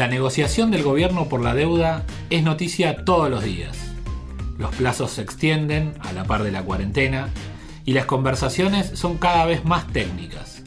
[0.00, 3.76] La negociación del gobierno por la deuda es noticia todos los días.
[4.56, 7.28] Los plazos se extienden a la par de la cuarentena
[7.84, 10.62] y las conversaciones son cada vez más técnicas.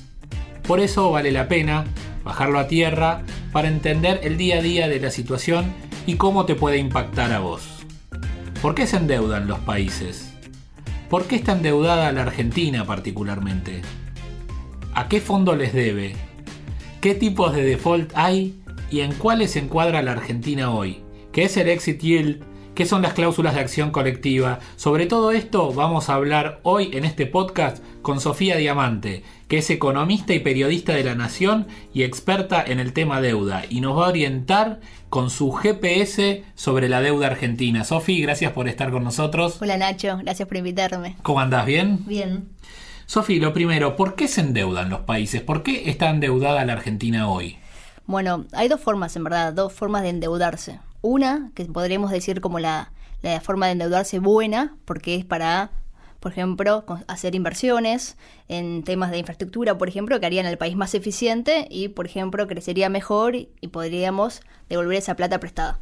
[0.68, 1.86] Por eso vale la pena
[2.24, 5.74] bajarlo a tierra para entender el día a día de la situación
[6.06, 7.64] y cómo te puede impactar a vos.
[8.62, 10.32] ¿Por qué se endeudan los países?
[11.10, 13.82] ¿Por qué está endeudada la Argentina particularmente?
[14.94, 16.16] ¿A qué fondo les debe?
[17.02, 21.04] ¿Qué tipos de default hay y en cuáles se encuadra la Argentina hoy?
[21.32, 22.44] ¿Qué es el exit yield?
[22.76, 24.60] ¿Qué son las cláusulas de acción colectiva?
[24.78, 29.70] Sobre todo esto vamos a hablar hoy en este podcast con Sofía Diamante, que es
[29.70, 34.08] economista y periodista de la Nación y experta en el tema deuda, y nos va
[34.08, 37.84] a orientar con su GPS sobre la deuda argentina.
[37.84, 39.62] Sofía, gracias por estar con nosotros.
[39.62, 41.16] Hola Nacho, gracias por invitarme.
[41.22, 41.68] ¿Cómo andás?
[41.68, 42.00] ¿Bien?
[42.08, 42.50] Bien.
[43.06, 45.42] Sofía, lo primero, ¿por qué se endeudan los países?
[45.42, 47.58] ¿Por qué está endeudada la Argentina hoy?
[48.06, 50.80] Bueno, hay dos formas, en verdad, dos formas de endeudarse.
[51.02, 55.72] Una, que podríamos decir como la, la forma de endeudarse buena, porque es para,
[56.20, 58.18] por ejemplo, hacer inversiones
[58.50, 62.46] en temas de infraestructura, por ejemplo, que harían al país más eficiente y, por ejemplo,
[62.48, 65.80] crecería mejor y, podríamos devolver esa plata prestada.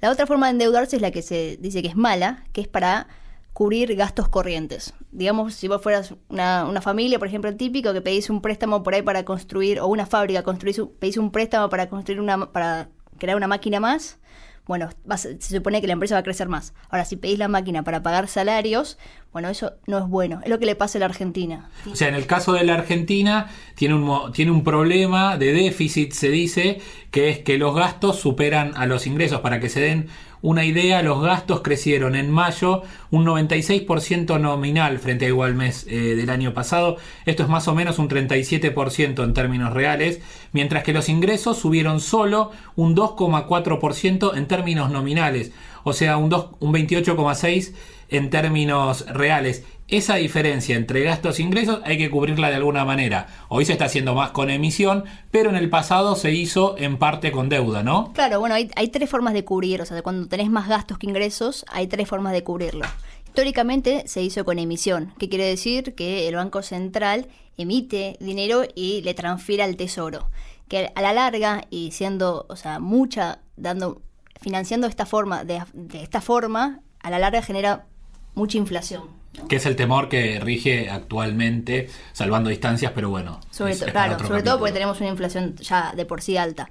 [0.00, 2.68] La otra forma de endeudarse es la que se dice que es mala, que es
[2.68, 3.08] para
[3.54, 4.92] cubrir gastos corrientes.
[5.12, 8.94] Digamos, si vos fueras una, una, familia, por ejemplo, típico, que pedís un préstamo por
[8.94, 13.36] ahí para construir, o una fábrica, construís, pedís un préstamo para construir una, para crear
[13.36, 14.18] una máquina más,
[14.66, 16.72] bueno, se supone que la empresa va a crecer más.
[16.88, 18.96] Ahora, si pedís la máquina para pagar salarios,
[19.30, 20.40] bueno, eso no es bueno.
[20.42, 21.68] Es lo que le pasa a la Argentina.
[21.90, 26.12] O sea, en el caso de la Argentina, tiene un, tiene un problema de déficit,
[26.12, 29.42] se dice, que es que los gastos superan a los ingresos.
[29.42, 30.08] Para que se den
[30.44, 36.14] una idea, los gastos crecieron en mayo un 96% nominal frente a igual mes eh,
[36.16, 36.98] del año pasado.
[37.24, 40.20] Esto es más o menos un 37% en términos reales,
[40.52, 46.30] mientras que los ingresos subieron solo un 2,4% en términos nominales, o sea, un,
[46.60, 47.72] un 28,6%
[48.10, 53.26] en términos reales esa diferencia entre gastos e ingresos hay que cubrirla de alguna manera.
[53.48, 57.32] Hoy se está haciendo más con emisión, pero en el pasado se hizo en parte
[57.32, 58.12] con deuda, ¿no?
[58.14, 61.66] Claro, bueno, hay, tres formas de cubrir, o sea, cuando tenés más gastos que ingresos,
[61.68, 62.86] hay tres formas de cubrirlo.
[63.26, 67.26] Históricamente se hizo con emisión, que quiere decir que el Banco Central
[67.58, 70.30] emite dinero y le transfiere al Tesoro,
[70.68, 74.00] que a la larga y siendo, o sea, mucha, dando,
[74.40, 77.86] financiando esta forma, de, de esta forma, a la larga genera
[78.34, 79.02] mucha inflación.
[79.48, 83.40] Que es el temor que rige actualmente, salvando distancias, pero bueno.
[83.50, 86.68] Sobre, claro, sobre todo porque tenemos una inflación ya de por sí alta.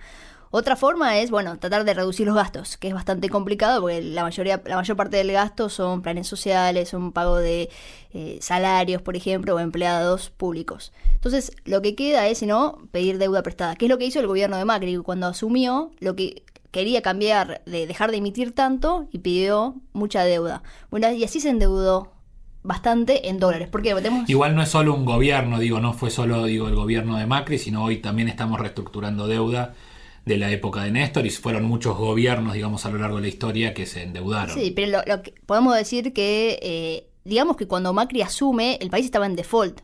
[0.55, 4.21] Otra forma es, bueno, tratar de reducir los gastos, que es bastante complicado porque la
[4.21, 7.71] mayoría, la mayor parte del gasto son planes sociales, son pago de
[8.13, 10.93] eh, salarios, por ejemplo, o empleados públicos.
[11.15, 14.19] Entonces, lo que queda es, si no, pedir deuda prestada, que es lo que hizo
[14.19, 19.07] el gobierno de Macri cuando asumió, lo que quería cambiar, de dejar de emitir tanto
[19.11, 20.63] y pidió mucha deuda.
[20.89, 22.11] Bueno, y así se endeudó
[22.63, 23.69] bastante en dólares.
[23.71, 24.27] Porque tenemos...
[24.27, 27.59] Igual no es solo un gobierno, digo, no fue solo digo el gobierno de Macri,
[27.59, 29.75] sino hoy también estamos reestructurando deuda
[30.25, 33.27] de la época de Néstor y fueron muchos gobiernos, digamos, a lo largo de la
[33.27, 34.55] historia que se endeudaron.
[34.55, 39.05] Sí, pero lo, que podemos decir que, eh, digamos que cuando Macri asume, el país
[39.05, 39.81] estaba en default.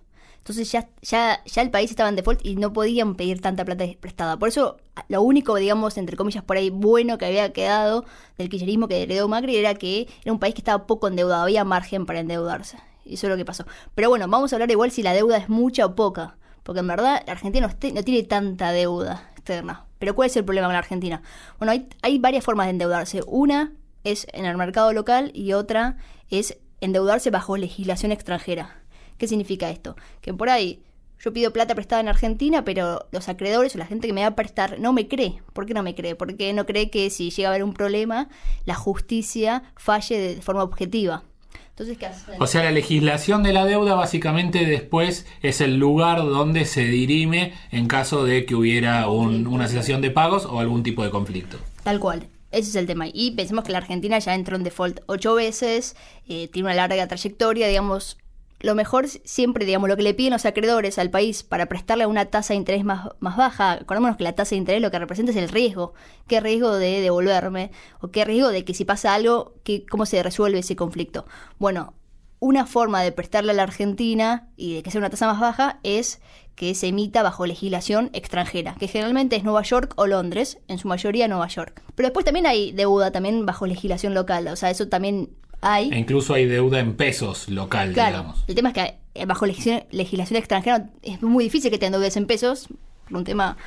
[0.49, 3.85] Entonces ya, ya, ya el país estaba en default y no podían pedir tanta plata
[3.99, 4.39] prestada.
[4.39, 4.77] Por eso
[5.07, 8.03] lo único, digamos, entre comillas, por ahí bueno que había quedado
[8.39, 11.63] del kirchnerismo que heredó Macri era que era un país que estaba poco endeudado, había
[11.65, 12.79] margen para endeudarse.
[13.05, 13.65] Y eso es lo que pasó.
[13.93, 16.35] Pero bueno, vamos a hablar igual si la deuda es mucha o poca.
[16.63, 19.85] Porque en verdad la Argentina no, no tiene tanta deuda externa.
[19.99, 21.21] Pero ¿cuál es el problema con la Argentina?
[21.59, 23.21] Bueno, hay, hay varias formas de endeudarse.
[23.27, 25.97] Una es en el mercado local y otra
[26.31, 28.78] es endeudarse bajo legislación extranjera.
[29.19, 29.95] ¿Qué significa esto?
[30.21, 30.81] Que por ahí
[31.23, 34.27] yo pido plata prestada en Argentina, pero los acreedores o la gente que me va
[34.27, 35.41] a prestar no me cree.
[35.53, 36.15] ¿Por qué no me cree?
[36.15, 38.29] Porque no cree que si llega a haber un problema,
[38.65, 41.23] la justicia falle de forma objetiva.
[41.71, 42.31] Entonces, ¿qué hace?
[42.39, 47.53] O sea, la legislación de la deuda básicamente después es el lugar donde se dirime
[47.71, 51.57] en caso de que hubiera una cesación de pagos o algún tipo de conflicto.
[51.83, 52.27] Tal cual.
[52.51, 53.05] Ese es el tema.
[53.13, 55.95] Y pensemos que la Argentina ya entró en default ocho veces,
[56.27, 58.17] eh, tiene una larga trayectoria, digamos,
[58.59, 62.25] lo mejor siempre, digamos, lo que le piden los acreedores al país para prestarle una
[62.25, 65.31] tasa de interés más, más baja, acordémonos que la tasa de interés lo que representa
[65.31, 65.93] es el riesgo.
[66.27, 67.71] ¿Qué riesgo de devolverme?
[68.01, 71.25] ¿O qué riesgo de que si pasa algo, que, cómo se resuelve ese conflicto?
[71.57, 71.93] Bueno,
[72.39, 75.79] una forma de prestarle a la Argentina y de que sea una tasa más baja
[75.83, 76.21] es
[76.55, 80.89] que se emita bajo legislación extranjera, que generalmente es Nueva York o Londres, en su
[80.89, 81.81] mayoría Nueva York.
[81.95, 85.29] Pero después también hay deuda también bajo legislación local, o sea, eso también
[85.61, 85.89] hay.
[85.91, 88.43] E incluso hay deuda en pesos local, Claro, digamos.
[88.47, 92.15] el tema es que eh, bajo legislación, legislación extranjera es muy difícil que te endeudes
[92.17, 92.67] en pesos,
[93.07, 93.57] por un tema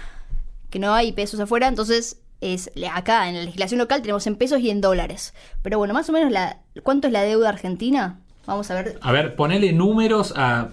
[0.70, 4.60] que no hay pesos afuera, entonces es acá en la legislación local tenemos en pesos
[4.60, 5.34] y en dólares.
[5.62, 8.18] Pero bueno, más o menos la ¿cuánto es la deuda argentina?
[8.46, 8.98] Vamos a ver.
[9.00, 10.68] A ver, ponele números a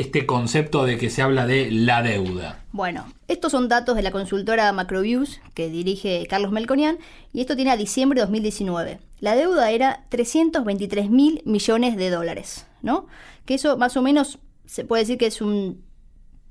[0.00, 2.64] este concepto de que se habla de la deuda.
[2.72, 6.98] Bueno, estos son datos de la consultora Macroviews que dirige Carlos Melconian
[7.32, 9.00] y esto tiene a diciembre de 2019.
[9.20, 13.06] La deuda era 323 mil millones de dólares, ¿no?
[13.46, 15.82] Que eso más o menos se puede decir que es un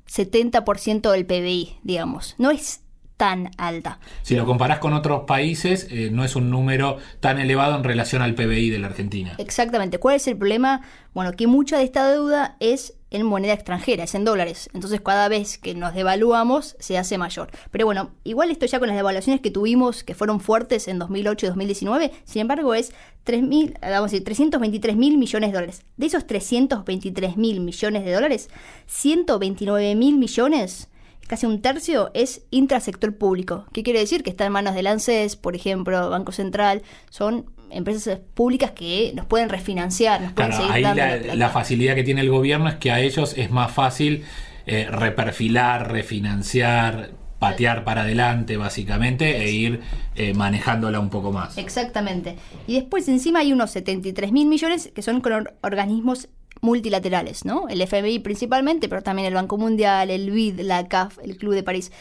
[0.08, 2.36] 70% del PBI, digamos.
[2.38, 2.82] No es
[3.18, 4.00] tan alta.
[4.24, 8.22] Si lo comparás con otros países, eh, no es un número tan elevado en relación
[8.22, 9.36] al PBI de la Argentina.
[9.38, 10.00] Exactamente.
[10.00, 10.82] ¿Cuál es el problema?
[11.14, 14.70] Bueno, que mucha de esta deuda es en moneda extranjera, es en dólares.
[14.74, 17.50] Entonces cada vez que nos devaluamos se hace mayor.
[17.72, 21.46] Pero bueno, igual esto ya con las devaluaciones que tuvimos, que fueron fuertes en 2008
[21.46, 22.92] y 2019, sin embargo es
[23.26, 25.84] 3.000, vamos a decir, 323 mil millones de dólares.
[25.98, 28.50] De esos 323 mil millones de dólares,
[28.88, 30.90] 129 mil millones
[31.28, 33.66] casi un tercio es intrasector público.
[33.74, 34.24] ¿Qué quiere decir?
[34.24, 39.26] Que está en manos del ANSES, por ejemplo, Banco Central, son empresas públicas que nos
[39.26, 42.70] pueden refinanciar, nos pueden Claro, seguir ahí dando la, la facilidad que tiene el gobierno
[42.70, 44.24] es que a ellos es más fácil
[44.66, 49.82] eh, reperfilar, refinanciar, patear para adelante básicamente e ir
[50.16, 51.58] eh, manejándola un poco más.
[51.58, 52.38] Exactamente.
[52.66, 56.30] Y después encima hay unos 73 mil millones que son con or- organismos
[56.62, 57.68] multilaterales, ¿no?
[57.70, 61.64] El FMI principalmente, pero también el Banco Mundial, el BID, la CAF, el Club de
[61.64, 61.92] París.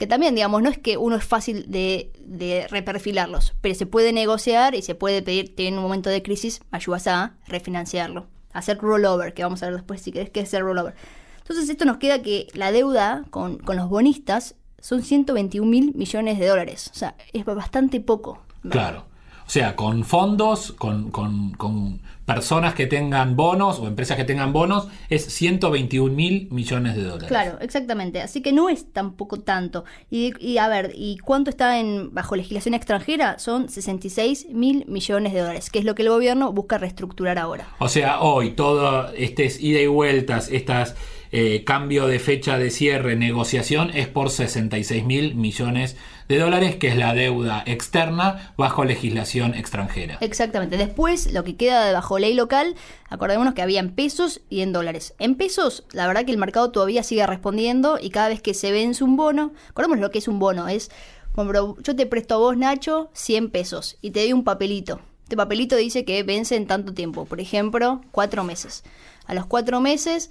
[0.00, 4.14] Que también, digamos, no es que uno es fácil de, de reperfilarlos, pero se puede
[4.14, 9.34] negociar y se puede pedir, tiene un momento de crisis, ayudas a refinanciarlo, hacer rollover,
[9.34, 10.94] que vamos a ver después si querés que es el rollover.
[11.40, 16.38] Entonces esto nos queda que la deuda con, con los bonistas son 121 mil millones
[16.38, 16.90] de dólares.
[16.94, 18.42] O sea, es bastante poco.
[18.70, 19.04] Claro.
[19.50, 24.52] O sea, con fondos, con, con- con personas que tengan bonos o empresas que tengan
[24.52, 27.26] bonos, es 121 mil millones de dólares.
[27.26, 28.22] Claro, exactamente.
[28.22, 29.84] Así que no es tampoco tanto.
[30.08, 33.40] Y, y, a ver, ¿y cuánto está en bajo legislación extranjera?
[33.40, 37.66] Son 66 mil millones de dólares, que es lo que el gobierno busca reestructurar ahora.
[37.80, 40.94] O sea, hoy todo este ida y vueltas, estas
[41.32, 45.98] eh, cambio de fecha de cierre, negociación, es por 66 mil millones de
[46.38, 50.18] dólares, que es la deuda externa bajo legislación extranjera.
[50.20, 50.76] Exactamente.
[50.76, 52.76] Después, lo que queda de bajo ley local,
[53.08, 55.14] acordémonos que había en pesos y en dólares.
[55.18, 58.72] En pesos, la verdad que el mercado todavía sigue respondiendo y cada vez que se
[58.72, 60.90] vence un bono, acordémonos lo que es un bono, es,
[61.34, 65.00] bueno, yo te presto a vos, Nacho, 100 pesos y te doy un papelito.
[65.24, 68.82] Este papelito dice que vence en tanto tiempo, por ejemplo, cuatro meses.
[69.26, 70.30] A los cuatro meses,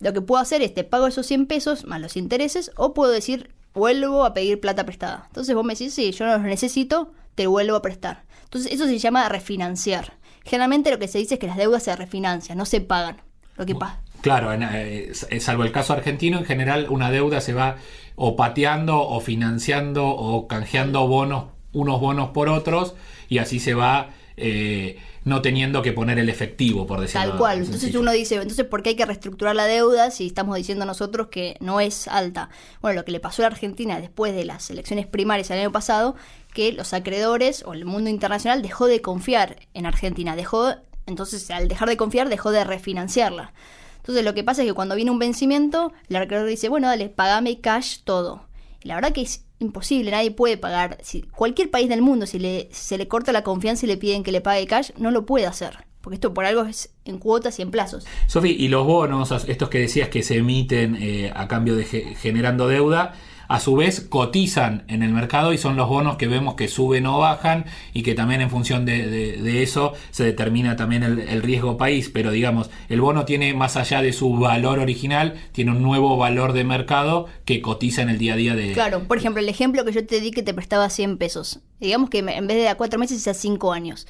[0.00, 3.10] lo que puedo hacer es te pago esos 100 pesos más los intereses o puedo
[3.10, 5.24] decir vuelvo a pedir plata prestada.
[5.28, 8.24] Entonces vos me decís, sí, yo no los necesito, te vuelvo a prestar.
[8.44, 10.14] Entonces eso se llama refinanciar.
[10.44, 13.22] Generalmente lo que se dice es que las deudas se refinancian, no se pagan.
[13.56, 14.00] Lo que pasa.
[14.20, 17.76] Claro, en, eh, salvo el caso argentino, en general una deuda se va
[18.14, 22.94] o pateando o financiando o canjeando bonos, unos bonos por otros,
[23.28, 27.56] y así se va eh, no teniendo que poner el efectivo, por decirlo Tal cual.
[27.58, 27.74] sencillo.
[27.76, 31.28] Entonces uno dice, entonces ¿por qué hay que reestructurar la deuda si estamos diciendo nosotros
[31.28, 32.48] que no es alta?
[32.80, 35.72] Bueno, lo que le pasó a la Argentina después de las elecciones primarias el año
[35.72, 36.16] pasado,
[36.52, 40.74] que los acreedores o el mundo internacional dejó de confiar en Argentina, dejó,
[41.06, 43.52] entonces al dejar de confiar dejó de refinanciarla.
[43.98, 47.10] Entonces lo que pasa es que cuando viene un vencimiento, el acreedor dice, bueno, dale,
[47.10, 48.48] pagame cash todo.
[48.82, 50.98] Y la verdad que es imposible, nadie puede pagar.
[51.02, 54.22] Si cualquier país del mundo, si le, se le corta la confianza y le piden
[54.22, 55.84] que le pague cash, no lo puede hacer.
[56.00, 58.06] Porque esto por algo es en cuotas y en plazos.
[58.28, 62.14] Sofi, y los bonos, estos que decías que se emiten eh, a cambio de ge-
[62.14, 63.14] generando deuda,
[63.48, 67.06] a su vez cotizan en el mercado y son los bonos que vemos que suben
[67.06, 67.64] o bajan
[67.94, 72.10] y que también en función de, de- eso se determina también el, el riesgo país.
[72.12, 76.52] Pero digamos, el bono tiene más allá de su valor original, tiene un nuevo valor
[76.52, 78.72] de mercado que cotiza en el día a día de...
[78.72, 81.60] Claro, por ejemplo, el ejemplo que yo te di que te prestaba 100 pesos.
[81.80, 84.06] Digamos que en vez de a cuatro meses es a cinco años.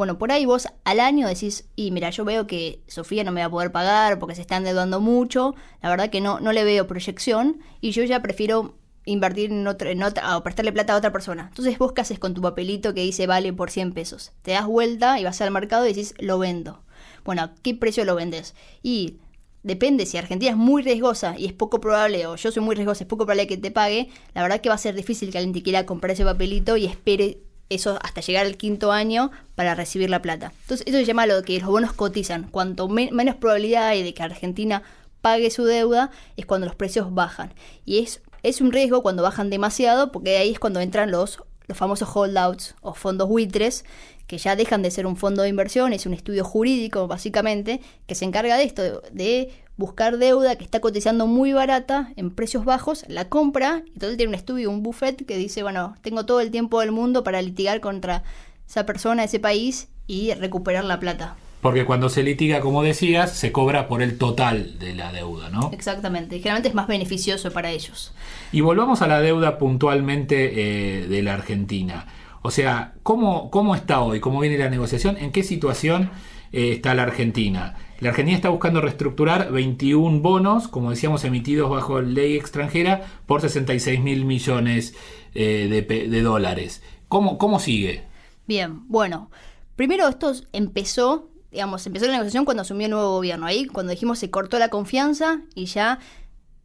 [0.00, 3.42] Bueno, por ahí vos al año decís, y mira, yo veo que Sofía no me
[3.42, 6.64] va a poder pagar porque se está endeudando mucho, la verdad que no, no le
[6.64, 10.96] veo proyección y yo ya prefiero invertir en otro, en otra, o prestarle plata a
[10.96, 11.48] otra persona.
[11.50, 14.32] Entonces vos qué haces con tu papelito que dice vale por 100 pesos.
[14.40, 16.82] Te das vuelta y vas al mercado y decís, lo vendo.
[17.22, 18.54] Bueno, ¿a qué precio lo vendes?
[18.82, 19.18] Y
[19.62, 23.04] depende, si Argentina es muy riesgosa y es poco probable, o yo soy muy riesgosa,
[23.04, 25.52] es poco probable que te pague, la verdad que va a ser difícil que alguien
[25.52, 30.10] te quiera comprar ese papelito y espere eso hasta llegar al quinto año para recibir
[30.10, 30.52] la plata.
[30.62, 32.48] Entonces, eso se llama lo que los bonos cotizan.
[32.50, 34.82] Cuanto menos probabilidad hay de que Argentina
[35.22, 37.54] pague su deuda, es cuando los precios bajan.
[37.84, 41.78] Y es, es un riesgo cuando bajan demasiado, porque ahí es cuando entran los, los
[41.78, 43.84] famosos holdouts o fondos buitres,
[44.30, 48.14] que ya dejan de ser un fondo de inversión, es un estudio jurídico básicamente, que
[48.14, 53.04] se encarga de esto, de buscar deuda que está cotizando muy barata en precios bajos,
[53.08, 56.52] la compra, y entonces tiene un estudio, un buffet que dice, bueno, tengo todo el
[56.52, 58.22] tiempo del mundo para litigar contra
[58.68, 61.34] esa persona, ese país y recuperar la plata.
[61.60, 65.70] Porque cuando se litiga, como decías, se cobra por el total de la deuda, ¿no?
[65.72, 68.14] Exactamente, y generalmente es más beneficioso para ellos.
[68.52, 72.06] Y volvamos a la deuda puntualmente eh, de la Argentina.
[72.42, 74.20] O sea, ¿cómo, ¿cómo está hoy?
[74.20, 75.16] ¿Cómo viene la negociación?
[75.18, 76.10] ¿En qué situación
[76.52, 77.76] eh, está la Argentina?
[78.00, 84.00] La Argentina está buscando reestructurar 21 bonos, como decíamos, emitidos bajo ley extranjera por 66
[84.00, 84.94] mil millones
[85.34, 86.82] eh, de, dólares.
[87.08, 88.04] ¿Cómo, ¿Cómo sigue?
[88.46, 89.30] Bien, bueno,
[89.76, 93.44] primero esto empezó digamos, empezó la negociación cuando asumió el nuevo gobierno.
[93.44, 95.98] Ahí, cuando dijimos se cortó la confianza y ya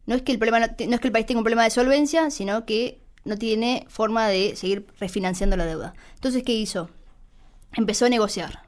[0.06, 0.64] no es que el problema no,
[0.94, 4.56] es que el país tenga un problema de solvencia, sino que no tiene forma de
[4.56, 5.94] seguir refinanciando la deuda.
[6.14, 6.88] Entonces, ¿qué hizo?
[7.74, 8.62] Empezó a negociar.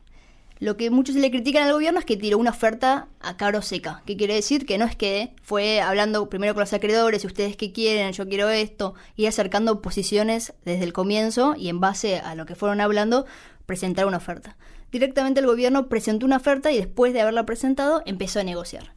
[0.61, 4.03] Lo que muchos le critican al gobierno es que tiró una oferta a caro seca.
[4.05, 4.67] ¿Qué quiere decir?
[4.67, 8.49] Que no es que fue hablando primero con los acreedores, ustedes qué quieren, yo quiero
[8.51, 13.25] esto, y acercando posiciones desde el comienzo y en base a lo que fueron hablando,
[13.67, 14.57] presentar una oferta
[14.91, 18.93] directamente el gobierno presentó una oferta y después de haberla presentado empezó a negociar.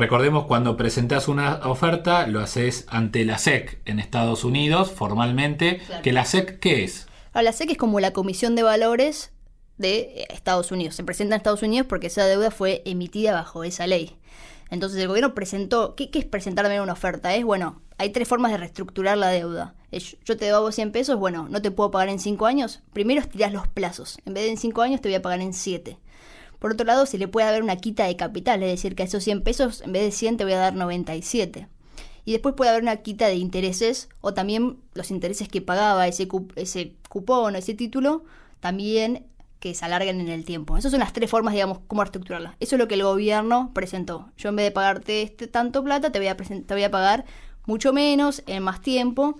[0.00, 5.82] Recordemos cuando presentas una oferta, lo haces ante la SEC en Estados Unidos, formalmente.
[6.02, 7.06] ¿Que la SEC qué es?
[7.34, 9.30] la SEC es como la Comisión de Valores
[9.76, 10.94] de Estados Unidos.
[10.94, 14.16] Se presenta en Estados Unidos porque esa deuda fue emitida bajo esa ley.
[14.70, 17.34] Entonces el gobierno presentó, ¿qué, qué es presentar también una oferta?
[17.34, 19.74] Es, bueno, hay tres formas de reestructurar la deuda.
[20.24, 22.80] Yo te debo 100 pesos, bueno, no te puedo pagar en 5 años.
[22.94, 24.18] Primero estirás los plazos.
[24.24, 25.98] En vez de en 5 años te voy a pagar en 7.
[26.60, 29.06] Por otro lado, se le puede haber una quita de capital, es decir, que a
[29.06, 31.66] esos 100 pesos, en vez de 100 te voy a dar 97.
[32.24, 36.28] Y después puede haber una quita de intereses o también los intereses que pagaba ese,
[36.56, 38.24] ese cupón o ese título,
[38.60, 39.26] también
[39.58, 40.76] que se alarguen en el tiempo.
[40.76, 42.56] Esas son las tres formas, digamos, cómo reestructurarla.
[42.60, 44.30] Eso es lo que el gobierno presentó.
[44.36, 47.24] Yo en vez de pagarte este tanto plata, te voy a, te voy a pagar
[47.66, 49.38] mucho menos, en más tiempo.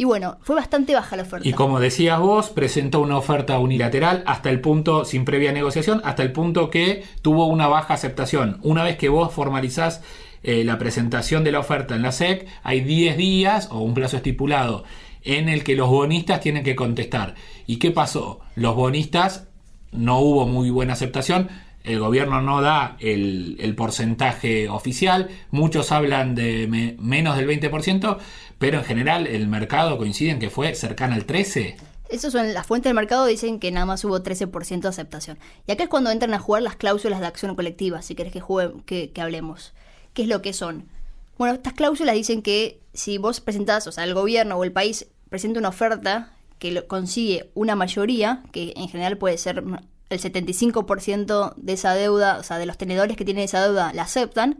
[0.00, 1.46] Y bueno, fue bastante baja la oferta.
[1.46, 6.22] Y como decías vos, presentó una oferta unilateral hasta el punto, sin previa negociación, hasta
[6.22, 8.60] el punto que tuvo una baja aceptación.
[8.62, 10.00] Una vez que vos formalizás
[10.42, 14.16] eh, la presentación de la oferta en la SEC, hay 10 días o un plazo
[14.16, 14.84] estipulado
[15.22, 17.34] en el que los bonistas tienen que contestar.
[17.66, 18.40] ¿Y qué pasó?
[18.54, 19.48] Los bonistas
[19.92, 21.50] no hubo muy buena aceptación.
[21.82, 28.18] El gobierno no da el, porcentaje oficial, muchos hablan de menos del 20%,
[28.58, 31.76] pero en general el mercado coincide en que fue cercana al 13%.
[32.10, 35.38] Esas son las fuentes del mercado, dicen que nada más hubo 13% de aceptación.
[35.68, 38.42] Y acá es cuando entran a jugar las cláusulas de acción colectiva, si querés que,
[38.84, 39.72] que, que hablemos.
[40.12, 40.88] ¿Qué es lo que son?
[41.38, 45.06] Bueno, estas cláusulas dicen que si vos presentás, o sea, el gobierno o el país
[45.28, 49.62] presenta una oferta que consigue una mayoría, que en general puede ser
[50.10, 54.02] el 75% de esa deuda, o sea, de los tenedores que tienen esa deuda, la
[54.02, 54.58] aceptan,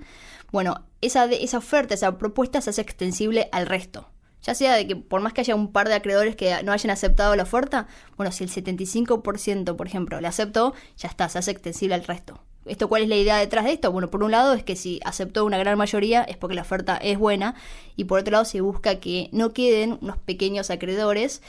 [0.53, 4.09] bueno, esa, esa oferta, esa propuesta se hace extensible al resto.
[4.43, 6.91] Ya sea de que por más que haya un par de acreedores que no hayan
[6.91, 11.51] aceptado la oferta, bueno, si el 75%, por ejemplo, le aceptó, ya está, se hace
[11.51, 12.41] extensible al resto.
[12.67, 13.91] ¿Esto cuál es la idea detrás de esto?
[13.91, 16.97] Bueno, por un lado es que si aceptó una gran mayoría es porque la oferta
[16.97, 17.55] es buena
[17.97, 21.43] y por otro lado se busca que no queden unos pequeños acreedores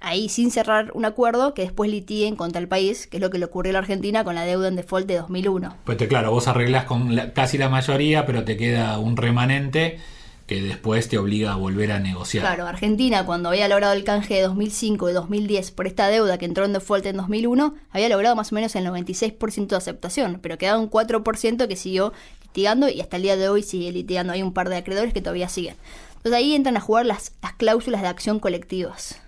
[0.00, 3.38] ahí sin cerrar un acuerdo que después litiguen contra el país, que es lo que
[3.38, 5.76] le ocurrió a la Argentina con la deuda en default de 2001.
[5.84, 9.98] Pues te, claro, vos arreglás con casi la mayoría, pero te queda un remanente
[10.46, 12.44] que después te obliga a volver a negociar.
[12.44, 16.44] Claro, Argentina cuando había logrado el canje de 2005 y 2010 por esta deuda que
[16.44, 20.56] entró en default en 2001, había logrado más o menos el 96% de aceptación, pero
[20.56, 22.12] quedaba un 4% que siguió
[22.42, 24.32] litigando y hasta el día de hoy sigue litigando.
[24.32, 25.74] Hay un par de acreedores que todavía siguen.
[26.16, 29.20] Entonces ahí entran a jugar las, las cláusulas de acción colectivas.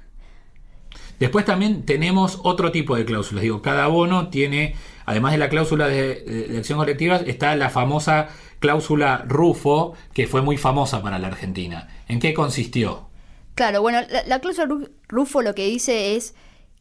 [1.19, 3.43] Después también tenemos otro tipo de cláusulas.
[3.43, 8.29] Digo, cada bono tiene, además de la cláusula de, acción colectiva, está la famosa
[8.61, 11.89] cláusula RUFO, que fue muy famosa para la Argentina.
[12.09, 13.09] ¿En qué consistió?
[13.55, 14.69] Claro, bueno, la, cláusula
[15.09, 16.35] RUFO lo que dice es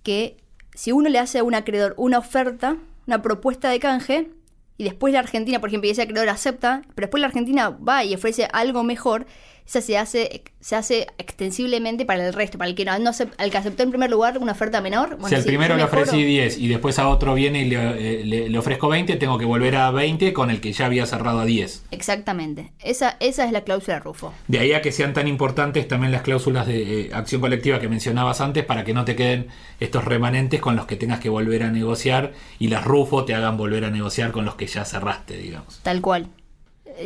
[0.03, 0.37] que
[0.73, 2.77] si uno le hace a un acreedor una oferta,
[3.07, 4.29] una propuesta de canje,
[4.77, 8.03] y después la Argentina, por ejemplo, y ese acreedor acepta, pero después la Argentina va
[8.03, 9.25] y ofrece algo mejor,
[9.67, 13.51] esa se hace, se hace extensiblemente para el resto, para el que no, no al
[13.51, 15.09] que aceptó en primer lugar una oferta menor.
[15.17, 17.75] Bueno, si al sí, primero le ofrecí 10 y después a otro viene y le,
[18.21, 21.05] eh, le- le ofrezco 20, tengo que volver a 20 con el que ya había
[21.05, 21.83] cerrado a 10.
[21.91, 22.71] Exactamente.
[22.79, 24.33] Esa, esa es la cláusula Rufo.
[24.47, 27.89] De ahí a que sean tan importantes también las cláusulas de eh, acción colectiva que
[27.89, 29.47] mencionabas antes para que no te queden
[29.81, 33.57] estos remanentes con los que tengas que volver a negociar y las RUFO te hagan
[33.57, 35.79] volver a negociar con los que ya cerraste, digamos.
[35.83, 36.27] Tal cual.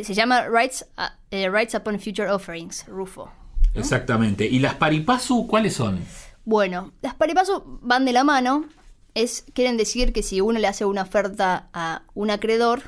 [0.02, 0.86] Se llama Rights,
[1.30, 3.30] eh, Rights Upon Future Offerings, Rufo.
[3.74, 4.46] Exactamente.
[4.46, 6.00] ¿Y las paripasu cuáles son?
[6.44, 8.66] Bueno, las paripasu van de la mano.
[9.14, 12.82] Es, quieren decir que si uno le hace una oferta a un acreedor,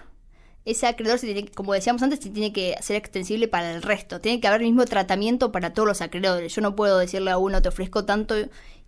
[0.64, 4.20] ese acreedor, se tiene, como decíamos antes, se tiene que ser extensible para el resto.
[4.20, 6.54] Tiene que haber el mismo tratamiento para todos los acreedores.
[6.54, 8.34] Yo no puedo decirle a uno te ofrezco tanto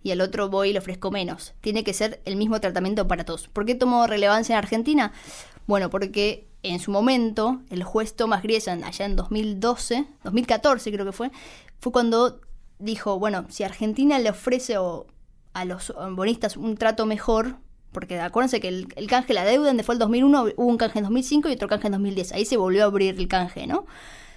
[0.01, 1.53] y al otro voy y le ofrezco menos.
[1.61, 3.47] Tiene que ser el mismo tratamiento para todos.
[3.47, 5.11] ¿Por qué tomó relevancia en Argentina?
[5.67, 11.11] Bueno, porque en su momento el juez Thomas Griesan, allá en 2012, 2014 creo que
[11.11, 11.31] fue,
[11.79, 12.41] fue cuando
[12.79, 17.55] dijo, bueno, si Argentina le ofrece a los bonistas un trato mejor,
[17.91, 21.05] porque acuérdense que el, el canje, la deuda en default 2001, hubo un canje en
[21.05, 22.33] 2005 y otro canje en 2010.
[22.33, 23.85] Ahí se volvió a abrir el canje, ¿no?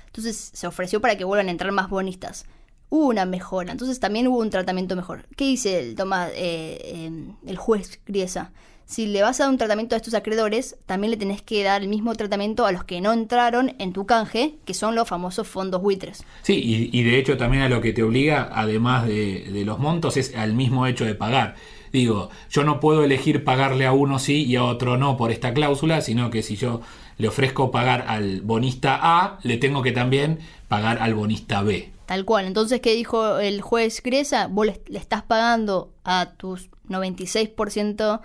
[0.06, 2.46] Entonces se ofreció para que vuelvan a entrar más bonistas.
[2.88, 5.26] Hubo una mejora, entonces también hubo un tratamiento mejor.
[5.36, 8.52] ¿Qué dice el, toma, eh, eh, el juez Griesa?
[8.90, 11.80] Si le vas a dar un tratamiento a estos acreedores, también le tenés que dar
[11.80, 15.46] el mismo tratamiento a los que no entraron en tu canje, que son los famosos
[15.46, 16.24] fondos buitres.
[16.42, 19.78] Sí, y, y de hecho también a lo que te obliga, además de, de los
[19.78, 21.54] montos, es al mismo hecho de pagar.
[21.92, 25.54] Digo, yo no puedo elegir pagarle a uno sí y a otro no por esta
[25.54, 26.80] cláusula, sino que si yo
[27.16, 31.92] le ofrezco pagar al bonista A, le tengo que también pagar al bonista B.
[32.06, 32.44] Tal cual.
[32.44, 34.48] Entonces, ¿qué dijo el juez Griesa?
[34.48, 38.20] Vos le, le estás pagando a tus 96%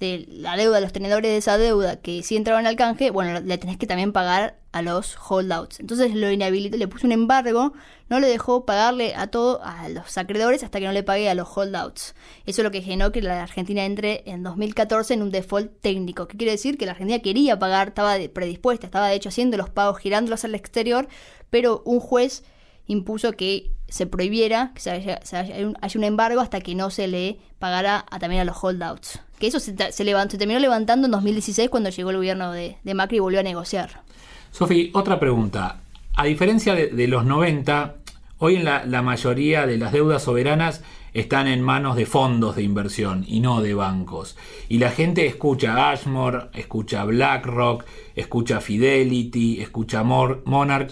[0.00, 3.40] de la deuda, de los tenedores de esa deuda que sí entraron al canje, bueno,
[3.40, 5.80] le tenés que también pagar a los holdouts.
[5.80, 7.72] Entonces lo inhabilitó, le puso un embargo,
[8.08, 11.34] no le dejó pagarle a todo a los acreedores hasta que no le pague a
[11.34, 12.14] los holdouts.
[12.46, 16.28] Eso es lo que generó que la Argentina entre en 2014 en un default técnico.
[16.28, 16.78] ¿Qué quiere decir?
[16.78, 20.54] Que la Argentina quería pagar, estaba predispuesta, estaba de hecho haciendo los pagos, girándolos al
[20.54, 21.08] exterior,
[21.50, 22.44] pero un juez
[22.86, 26.90] impuso que se prohibiera, que se haya, se haya- haya un embargo hasta que no
[26.90, 29.20] se le pagara a- también a los holdouts.
[29.38, 33.18] Que eso se, levantó, terminó levantando en 2016 cuando llegó el gobierno de, de Macri
[33.18, 34.02] y volvió a negociar.
[34.50, 35.80] Sofi, otra pregunta.
[36.16, 37.94] A diferencia de, de los 90,
[38.38, 40.82] hoy en la, la mayoría de las deudas soberanas
[41.14, 44.36] están en manos de fondos de inversión y no de bancos.
[44.68, 47.84] Y la gente escucha Ashmore, escucha BlackRock,
[48.16, 50.90] escucha Fidelity, escucha Mor- Monarch.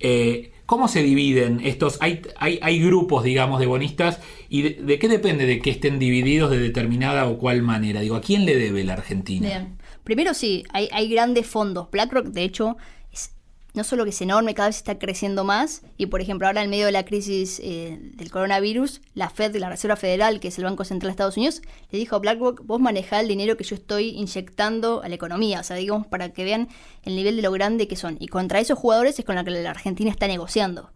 [0.00, 1.96] Eh, ¿Cómo se dividen estos?
[2.00, 4.20] Hay, hay, hay grupos, digamos, de bonistas.
[4.48, 8.00] ¿Y de, qué depende de que estén divididos de determinada o cual manera?
[8.00, 9.48] Digo, ¿a quién le debe la Argentina?
[9.48, 9.78] Bien.
[10.04, 11.90] Primero sí, hay, hay grandes fondos.
[11.90, 12.76] BlackRock, de hecho,
[13.12, 13.32] es,
[13.74, 15.82] no solo que es enorme, cada vez está creciendo más.
[15.96, 19.68] Y por ejemplo, ahora en medio de la crisis eh, del coronavirus, la Fed, la
[19.68, 22.80] Reserva Federal, que es el Banco Central de Estados Unidos, le dijo a BlackRock, vos
[22.80, 25.60] manejá el dinero que yo estoy inyectando a la economía.
[25.60, 26.68] O sea, digamos, para que vean
[27.02, 28.16] el nivel de lo grande que son.
[28.20, 30.92] Y contra esos jugadores es con la que la Argentina está negociando.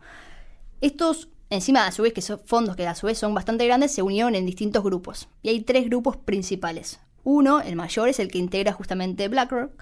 [0.81, 3.93] Estos, encima a su vez que son fondos que a su vez son bastante grandes,
[3.93, 5.29] se unieron en distintos grupos.
[5.43, 7.01] Y hay tres grupos principales.
[7.25, 9.73] Uno, el mayor, es el que integra justamente BlackRock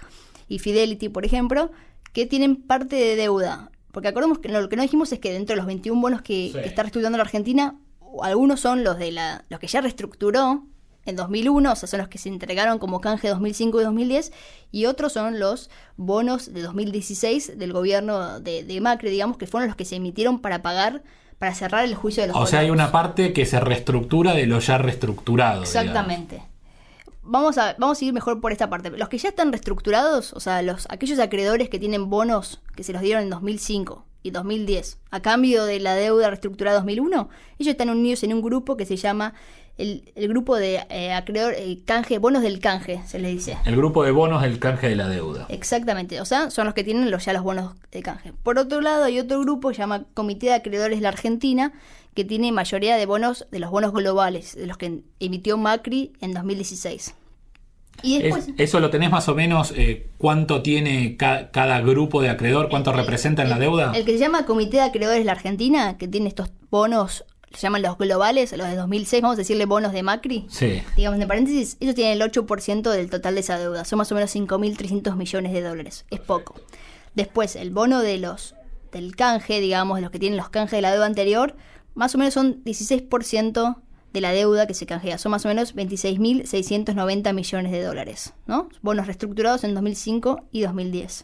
[0.47, 1.71] y Fidelity, por ejemplo,
[2.11, 3.71] que tienen parte de deuda.
[3.91, 6.51] Porque acordemos que lo que no dijimos es que dentro de los 21 bonos que,
[6.53, 6.59] Sí.
[6.59, 7.79] que está reestructurando la Argentina,
[8.21, 10.63] algunos son los de la, los que ya reestructuró
[11.05, 14.31] en 2001, o sea, son los que se entregaron como canje 2005 y 2010,
[14.71, 19.67] y otros son los bonos de 2016 del gobierno de, de Macri, digamos, que fueron
[19.69, 21.01] los que se emitieron para pagar,
[21.39, 24.45] para cerrar el juicio de los O sea, hay una parte que se reestructura de
[24.45, 25.61] lo ya reestructurado.
[25.61, 25.75] digamos.
[25.75, 26.43] Exactamente.
[27.23, 28.89] Vamos a, vamos a ir mejor por esta parte.
[28.91, 32.91] Los que ya están reestructurados, o sea, los, aquellos acreedores que tienen bonos que se
[32.91, 37.89] los dieron en 2005 y 2010, a cambio de la deuda reestructurada 2001, ellos están
[37.89, 39.33] unidos en un grupo que se llama
[39.77, 43.57] el, el grupo de eh, acreedor, eh, canje, bonos del canje, se les dice.
[43.65, 45.45] El grupo de bonos del canje de la deuda.
[45.49, 48.33] Exactamente, o sea, son los que tienen los, ya los bonos de canje.
[48.43, 51.71] Por otro lado, hay otro grupo que se llama Comité de Acreedores de la Argentina,
[52.13, 56.33] que tiene mayoría de bonos, de los bonos globales, de los que emitió Macri en
[56.33, 57.15] 2016.
[58.01, 62.21] Y Es- después, ¿Eso lo tenés más o menos eh, cuánto tiene ca- cada grupo
[62.21, 62.69] de acreedor?
[62.69, 63.91] ¿Cuánto representa en la deuda?
[63.93, 67.59] el que se llama Comité de Acreedores de la Argentina, que tiene estos bonos, se
[67.61, 70.45] llaman los globales, los de 2006, vamos a decirle bonos de Macri.
[70.49, 70.81] Sí.
[70.95, 73.83] Digamos, entre paréntesis, ellos tienen el 8% del total de esa deuda.
[73.85, 76.05] Son más o menos 5.300 millones de dólares.
[76.11, 76.55] Es poco.
[77.15, 78.55] Después, el bono de los
[78.93, 81.55] del canje, digamos, de los que tienen los canjes de la deuda anterior,
[81.95, 83.81] más o menos son 16%
[84.13, 85.17] de la deuda que se canjea.
[85.17, 88.69] Son más o menos 26.690 millones de dólares, ¿no?
[88.81, 91.23] Bonos reestructurados en 2005 y 2010.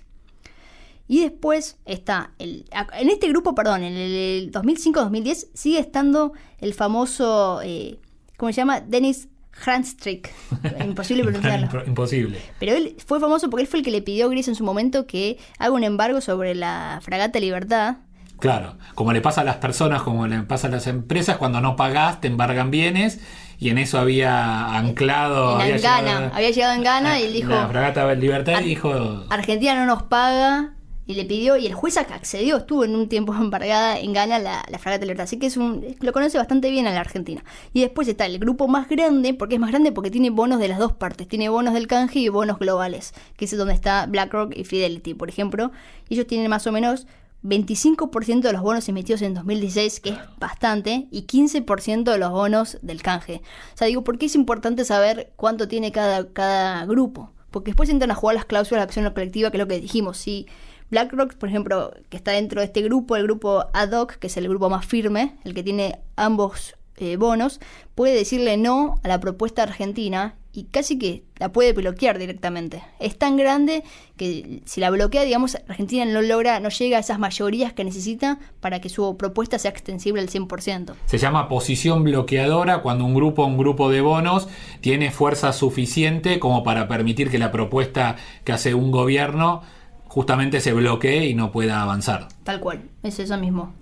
[1.08, 2.66] Y después está, el,
[2.98, 8.00] en este grupo, perdón, en el 2005-2010 sigue estando el famoso, eh,
[8.38, 8.82] ¿cómo se llama?
[8.82, 9.28] Dennis
[9.66, 10.32] Handstrick.
[10.84, 11.86] Imposible pronunciarlo.
[11.86, 12.40] Imposible.
[12.60, 14.64] Pero él fue famoso porque él fue el que le pidió a Grecia en su
[14.64, 17.98] momento que haga un embargo sobre la fragata Libertad.
[18.40, 21.76] Claro, como le pasa a las personas, como le pasa a las empresas, cuando no
[21.76, 23.20] pagás te embargan bienes
[23.60, 25.56] y en eso había anclado.
[25.56, 27.50] En había, llegado, había llegado en Ghana y él dijo.
[27.50, 29.26] La fragata Libertad y dijo.
[29.30, 30.72] Argentina no nos paga.
[31.08, 34.66] Y le pidió, y el juez accedió, estuvo en un tiempo embargada en Ghana la,
[34.68, 35.26] la fragata Libertad.
[35.26, 37.44] Así que es un, lo conoce bastante bien a la Argentina.
[37.74, 40.68] Y después está el grupo más grande, porque es más grande porque tiene bonos de
[40.68, 41.28] las dos partes.
[41.28, 45.30] Tiene bonos del canje y bonos globales, que es donde está BlackRock y Fidelity, por
[45.30, 45.72] ejemplo.
[46.10, 47.06] Y ellos tienen más o menos
[47.46, 52.80] 25% de los bonos emitidos en 2016, que es bastante, y 15% de los bonos
[52.82, 53.42] del canje.
[53.74, 57.32] O sea, digo, ¿por qué es importante saber cuánto tiene cada, cada grupo?
[57.52, 60.18] Porque después entran a jugar las cláusulas de acción colectiva, que es lo que dijimos.
[60.18, 60.48] Si
[60.90, 64.38] BlackRock, por ejemplo, que está dentro de este grupo, el grupo ad hoc, que es
[64.38, 67.60] el grupo más firme, el que tiene ambos eh, bonos,
[67.94, 72.82] puede decirle no a la propuesta argentina y casi que la puede bloquear directamente.
[73.00, 73.84] Es tan grande
[74.16, 78.40] que si la bloquea, digamos, Argentina no logra, no llega a esas mayorías que necesita
[78.62, 80.94] para que su propuesta sea extensible al 100%.
[81.08, 84.48] Se llama posición bloqueadora cuando un grupo, un grupo de bonos,
[84.80, 88.16] tiene fuerza suficiente como para permitir que la propuesta
[88.46, 89.62] que hace un gobierno
[90.08, 92.30] justamente se bloquee y no pueda avanzar.
[92.46, 93.74] Tal cual, es eso mismo.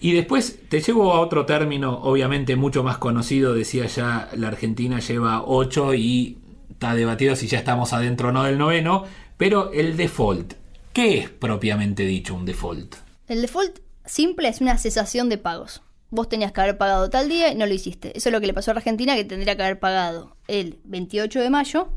[0.00, 5.00] Y después te llevo a otro término, obviamente mucho más conocido, decía ya, la Argentina
[5.00, 6.38] lleva 8 y
[6.70, 9.04] está debatido si ya estamos adentro o no del noveno,
[9.36, 10.54] pero el default,
[10.92, 12.96] ¿qué es propiamente dicho un default?
[13.26, 15.82] El default simple es una cesación de pagos.
[16.10, 18.16] Vos tenías que haber pagado tal día y no lo hiciste.
[18.16, 21.40] Eso es lo que le pasó a Argentina, que tendría que haber pagado el 28
[21.40, 21.88] de mayo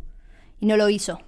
[0.60, 1.20] y no lo hizo.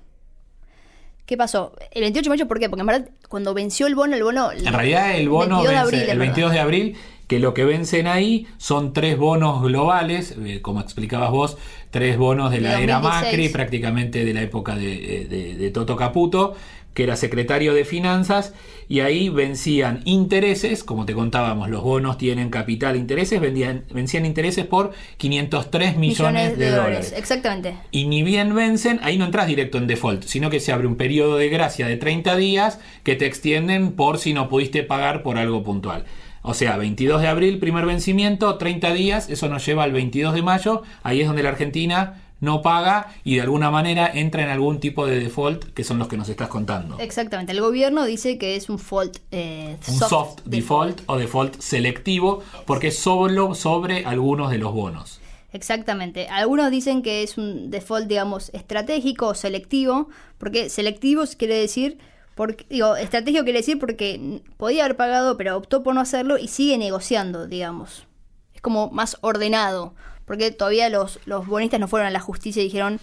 [1.25, 1.73] ¿Qué pasó?
[1.91, 2.69] El 28 de mayo, ¿por qué?
[2.69, 4.51] Porque en verdad, cuando venció el bono, el bono.
[4.51, 6.95] En realidad, el bono 22 de vence abril, el en 22 de abril,
[7.27, 11.57] que lo que vencen ahí son tres bonos globales, eh, como explicabas vos,
[11.91, 13.25] tres bonos de la era 2016.
[13.31, 16.55] Macri, prácticamente de la época de, eh, de- de Toto Caputo,
[16.93, 18.53] que era secretario de Finanzas,
[18.87, 24.65] y ahí vencían intereses, como te contábamos, los bonos tienen capital intereses, vendían, vencían intereses
[24.65, 27.13] por 503 millones, de, dólares.
[27.15, 27.75] Exactamente.
[27.91, 30.95] Y ni bien vencen, ahí no entras directo en default, sino que se abre un
[30.95, 35.37] periodo de gracia de 30 días que te extienden por si no pudiste pagar por
[35.37, 36.05] algo puntual.
[36.45, 40.41] O sea, 22 de abril, primer vencimiento, 30 días, eso nos lleva al 22 de
[40.41, 44.81] mayo, ahí es donde la Argentina no paga y de alguna manera entra en algún
[44.81, 46.99] tipo de default, que son los que nos estás contando.
[46.99, 47.53] Exactamente.
[47.53, 49.17] El gobierno dice que es un fault.
[49.31, 55.21] eh, Un soft, default o default selectivo, porque es solo sobre algunos de los bonos.
[55.53, 56.27] Exactamente.
[56.27, 61.97] Algunos dicen que es un default, digamos, estratégico o selectivo, porque selectivo quiere decir,
[62.35, 66.49] porque, digo, estratégico quiere decir porque podía haber pagado, pero optó por no hacerlo y
[66.49, 68.05] sigue negociando, digamos.
[68.53, 69.93] Es como más ordenado,
[70.25, 72.99] porque todavía los, los bonistas no fueron a la justicia y dijeron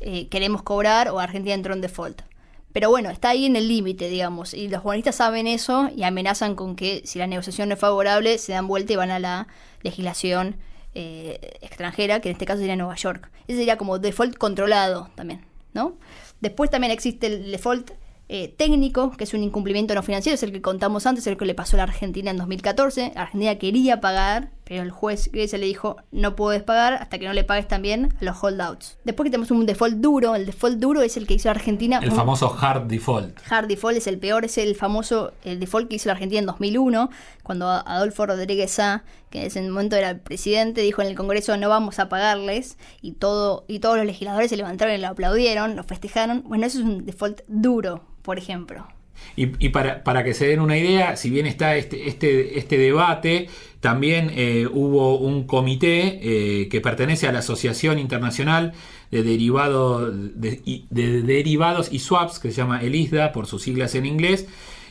[0.00, 2.22] eh, queremos cobrar o Argentina entró en default.
[2.72, 6.54] Pero bueno, está ahí en el límite, digamos, y los bonistas saben eso y amenazan
[6.54, 9.48] con que si la negociación no es favorable, se dan vuelta y van a la
[9.82, 10.56] legislación
[10.94, 13.30] eh, extranjera, que en este caso sería Nueva York.
[13.48, 15.96] Ese sería como default controlado también, ¿no?
[16.40, 17.92] Después también existe el default
[18.28, 21.46] eh, técnico, que es un incumplimiento no financiero, es el que contamos antes, el que
[21.46, 23.12] le pasó a la Argentina en 2014.
[23.14, 27.26] La Argentina quería pagar, pero el juez Grecia le dijo, no puedes pagar hasta que
[27.26, 28.98] no le pagues también a los holdouts.
[29.04, 32.00] Después que tenemos un default duro, el default duro es el que hizo la Argentina.
[32.02, 33.38] El un- famoso hard default.
[33.48, 36.46] Hard default es el peor, es el famoso el default que hizo la Argentina en
[36.46, 37.10] 2001,
[37.44, 41.56] cuando Adolfo Rodríguez Sá, que en ese momento era el presidente, dijo en el Congreso
[41.56, 45.76] no vamos a pagarles y todo y todos los legisladores se levantaron y lo aplaudieron,
[45.76, 46.42] lo festejaron.
[46.44, 48.86] Bueno, eso es un default duro, por ejemplo.
[49.34, 52.76] Y, y para, para que se den una idea, si bien está este, este, este
[52.76, 53.48] debate,
[53.86, 58.72] también eh, hubo un comité eh, que pertenece a la Asociación Internacional
[59.12, 64.04] de, de, de Derivados y Swaps, que se llama el ISDA por sus siglas en
[64.04, 64.48] inglés,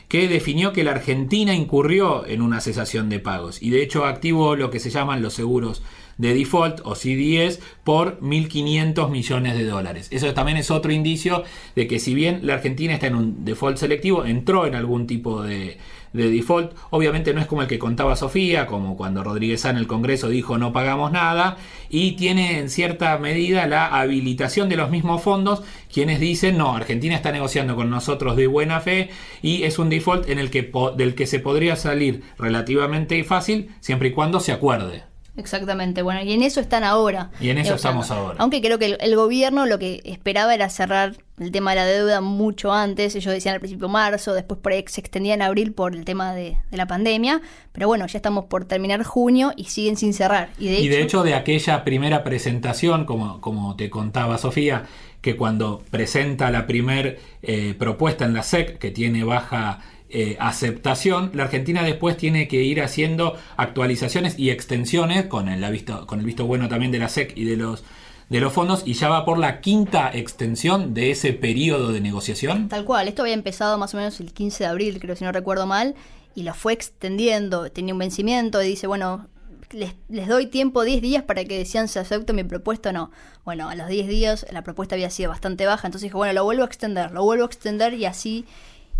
[0.08, 4.56] que definió que la Argentina incurrió en una cesación de pagos y de hecho activó
[4.56, 5.82] lo que se llaman los seguros
[6.16, 10.08] de default o CDS por 1.500 millones de dólares.
[10.10, 13.76] Eso también es otro indicio de que si bien la Argentina está en un default
[13.76, 15.76] selectivo, entró en algún tipo de,
[16.16, 16.72] de default.
[16.90, 20.28] Obviamente no es como el que contaba Sofía, como cuando Rodríguez Sá en el Congreso
[20.28, 21.56] dijo no pagamos nada,
[21.88, 27.14] y tiene en cierta medida la habilitación de los mismos fondos, quienes dicen no, Argentina
[27.14, 29.10] está negociando con nosotros de buena fe
[29.42, 34.08] y es un default en el que del que se podría salir relativamente fácil siempre
[34.08, 35.15] y cuando se acuerde.
[35.36, 37.30] Exactamente, bueno, y en eso están ahora.
[37.40, 38.02] Y en eso negociando.
[38.02, 38.36] estamos ahora.
[38.38, 41.84] Aunque creo que el, el gobierno lo que esperaba era cerrar el tema de la
[41.84, 43.14] deuda mucho antes.
[43.14, 46.34] Ellos decían al principio marzo, después por ahí se extendía en abril por el tema
[46.34, 47.42] de, de la pandemia.
[47.72, 50.48] Pero bueno, ya estamos por terminar junio y siguen sin cerrar.
[50.58, 54.84] Y de, y hecho, de hecho de aquella primera presentación, como, como te contaba Sofía,
[55.20, 59.80] que cuando presenta la primer eh, propuesta en la SEC, que tiene baja
[60.18, 66.06] eh, aceptación, la Argentina después tiene que ir haciendo actualizaciones y extensiones con el, visto,
[66.06, 67.84] con el visto bueno también de la SEC y de los
[68.30, 72.70] de los fondos y ya va por la quinta extensión de ese periodo de negociación.
[72.70, 75.32] Tal cual, esto había empezado más o menos el 15 de abril, creo si no
[75.32, 75.94] recuerdo mal,
[76.34, 79.28] y lo fue extendiendo, tenía un vencimiento y dice, bueno,
[79.70, 83.10] les, les doy tiempo 10 días para que decían si acepto mi propuesta o no.
[83.44, 86.42] Bueno, a los 10 días la propuesta había sido bastante baja, entonces dijo, bueno, lo
[86.42, 88.46] vuelvo a extender, lo vuelvo a extender y así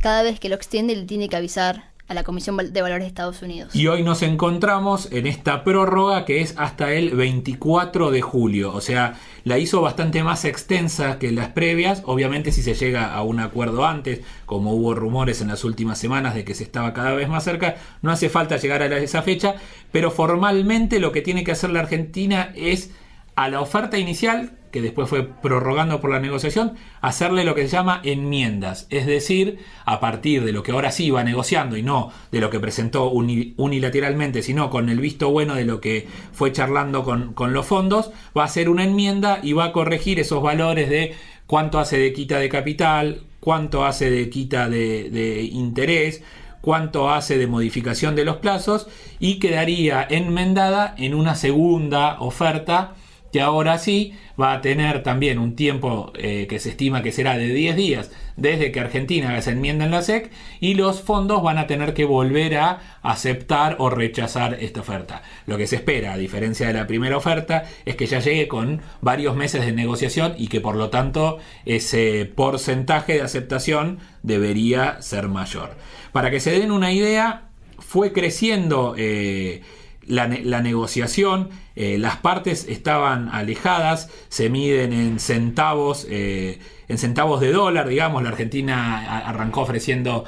[0.00, 3.08] cada vez que lo extiende le tiene que avisar a la Comisión de Valores de
[3.08, 3.74] Estados Unidos.
[3.74, 8.72] Y hoy nos encontramos en esta prórroga que es hasta el 24 de julio.
[8.72, 12.02] O sea, la hizo bastante más extensa que las previas.
[12.06, 16.34] Obviamente si se llega a un acuerdo antes, como hubo rumores en las últimas semanas
[16.34, 19.56] de que se estaba cada vez más cerca, no hace falta llegar a esa fecha.
[19.90, 22.92] Pero formalmente lo que tiene que hacer la Argentina es
[23.34, 27.68] a la oferta inicial, que después fue prorrogando por la negociación, hacerle lo que se
[27.68, 28.86] llama enmiendas.
[28.90, 32.50] Es decir, a partir de lo que ahora sí va negociando y no de lo
[32.50, 37.54] que presentó unilateralmente, sino con el visto bueno de lo que fue charlando con, con
[37.54, 41.14] los fondos, va a hacer una enmienda y va a corregir esos valores de
[41.46, 46.22] cuánto hace de quita de capital, cuánto hace de quita de, de interés,
[46.60, 48.88] cuánto hace de modificación de los plazos
[49.20, 52.92] y quedaría enmendada en una segunda oferta
[53.36, 57.36] que ahora sí va a tener también un tiempo eh, que se estima que será
[57.36, 61.42] de 10 días desde que Argentina haga esa enmienda en la SEC y los fondos
[61.42, 65.20] van a tener que volver a aceptar o rechazar esta oferta.
[65.44, 68.80] Lo que se espera, a diferencia de la primera oferta, es que ya llegue con
[69.02, 75.28] varios meses de negociación y que por lo tanto ese porcentaje de aceptación debería ser
[75.28, 75.76] mayor.
[76.12, 78.94] Para que se den una idea, fue creciendo...
[78.96, 79.60] Eh,
[80.06, 87.40] la, la, negociación, eh, las partes estaban alejadas, se miden en centavos, eh, en centavos
[87.40, 90.24] de dólar, digamos, la Argentina arrancó ofreciendo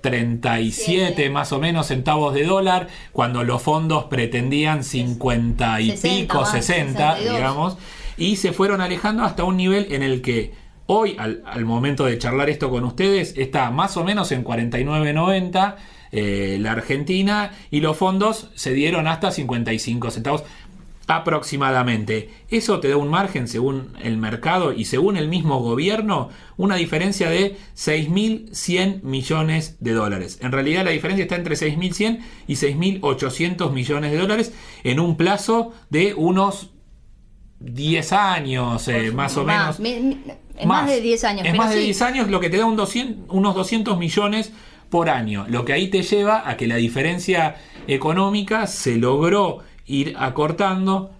[0.00, 1.30] 37 sí.
[1.30, 6.50] más o menos centavos de dólar, cuando los fondos pretendían 50 y 60, pico, más,
[6.52, 7.36] 60, 62.
[7.36, 7.78] digamos,
[8.16, 10.54] y se fueron alejando hasta un nivel en el que
[10.86, 15.74] hoy, al, al momento de charlar esto con ustedes, está más o menos en 49.90
[16.18, 20.44] eh, la Argentina y los fondos se dieron hasta 55 centavos
[21.06, 22.30] aproximadamente.
[22.48, 27.28] Eso te da un margen según el mercado y según el mismo gobierno, una diferencia
[27.28, 30.38] de 6.100 millones de dólares.
[30.40, 35.74] En realidad la diferencia está entre 6.100 y 6.800 millones de dólares en un plazo
[35.90, 36.70] de unos
[37.60, 40.02] 10 años, eh, más o más, menos.
[40.02, 41.46] Mi, mi, más, más, de 10 años.
[41.46, 41.84] Es más de sí.
[41.84, 44.52] 10 años lo que te da un 200, unos 200 millones
[44.90, 50.14] por año, lo que ahí te lleva a que la diferencia económica se logró ir
[50.18, 51.10] acortando,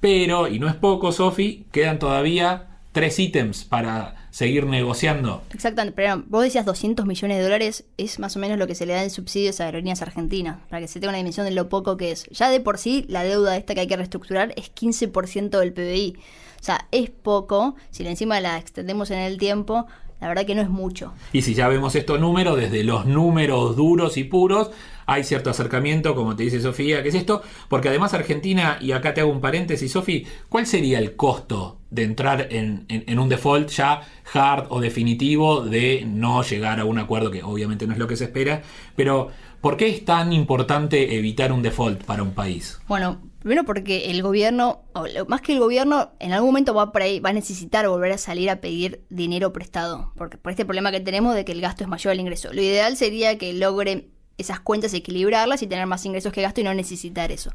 [0.00, 5.42] pero, y no es poco, Sofi, quedan todavía tres ítems para seguir negociando.
[5.52, 8.86] Exactamente, pero vos decías 200 millones de dólares, es más o menos lo que se
[8.86, 11.68] le da en subsidios a aerolíneas argentinas, para que se tenga una dimensión de lo
[11.68, 12.24] poco que es.
[12.30, 16.16] Ya de por sí, la deuda esta que hay que reestructurar es 15% del PBI.
[16.60, 19.86] O sea, es poco, si encima la extendemos en el tiempo,
[20.20, 21.12] la verdad que no es mucho.
[21.32, 24.70] Y si ya vemos estos números, desde los números duros y puros,
[25.06, 27.42] hay cierto acercamiento, como te dice Sofía, ¿qué es esto?
[27.68, 32.04] Porque además Argentina, y acá te hago un paréntesis, Sofía, ¿cuál sería el costo de
[32.04, 34.02] entrar en, en, en, un default ya
[34.32, 38.14] hard o definitivo de no llegar a un acuerdo, que obviamente no es lo que
[38.14, 38.62] se espera,
[38.94, 39.30] pero
[39.60, 42.80] ¿por qué es tan importante evitar un default para un país?
[42.86, 47.02] Bueno, Primero porque el gobierno, o más que el gobierno, en algún momento va, por
[47.02, 50.92] ahí, va a necesitar volver a salir a pedir dinero prestado, porque por este problema
[50.92, 52.52] que tenemos de que el gasto es mayor al ingreso.
[52.52, 56.64] Lo ideal sería que logre esas cuentas equilibrarlas y tener más ingresos que gasto y
[56.64, 57.52] no necesitar eso.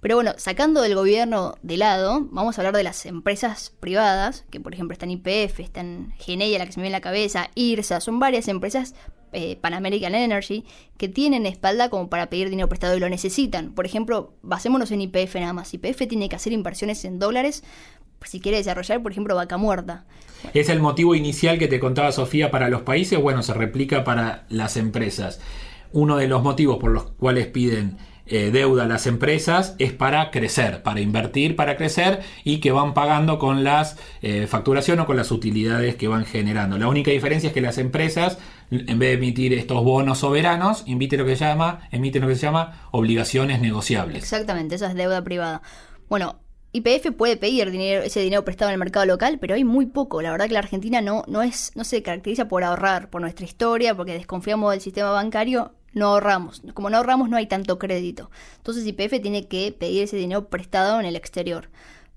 [0.00, 4.60] Pero bueno, sacando del gobierno de lado, vamos a hablar de las empresas privadas, que
[4.60, 8.00] por ejemplo están IPF, están Geneia, la que se me viene en la cabeza, IRSA,
[8.00, 8.94] son varias empresas,
[9.32, 10.64] eh, Pan American Energy,
[10.96, 13.72] que tienen espalda como para pedir dinero prestado y lo necesitan.
[13.72, 15.72] Por ejemplo, basémonos en IPF nada más.
[15.74, 17.62] IPF tiene que hacer inversiones en dólares
[18.24, 20.04] si quiere desarrollar, por ejemplo, vaca muerta.
[20.54, 24.44] Es el motivo inicial que te contaba Sofía para los países, bueno, se replica para
[24.48, 25.40] las empresas.
[25.92, 30.30] Uno de los motivos por los cuales piden eh, deuda a las empresas es para
[30.30, 35.16] crecer, para invertir, para crecer y que van pagando con las eh, facturación o con
[35.16, 36.78] las utilidades que van generando.
[36.78, 38.38] La única diferencia es que las empresas,
[38.70, 42.36] en vez de emitir estos bonos soberanos, emiten lo que se llama, emiten lo que
[42.36, 44.16] se llama obligaciones negociables.
[44.16, 45.62] Exactamente, esa es deuda privada.
[46.08, 46.40] Bueno,
[46.72, 50.22] YPF puede pedir dinero, ese dinero prestado en el mercado local, pero hay muy poco.
[50.22, 53.44] La verdad que la Argentina no, no, es, no se caracteriza por ahorrar, por nuestra
[53.44, 56.62] historia, porque desconfiamos del sistema bancario no ahorramos.
[56.74, 58.30] Como no ahorramos, no hay tanto crédito.
[58.56, 61.68] Entonces IPF tiene que pedir ese dinero prestado en el exterior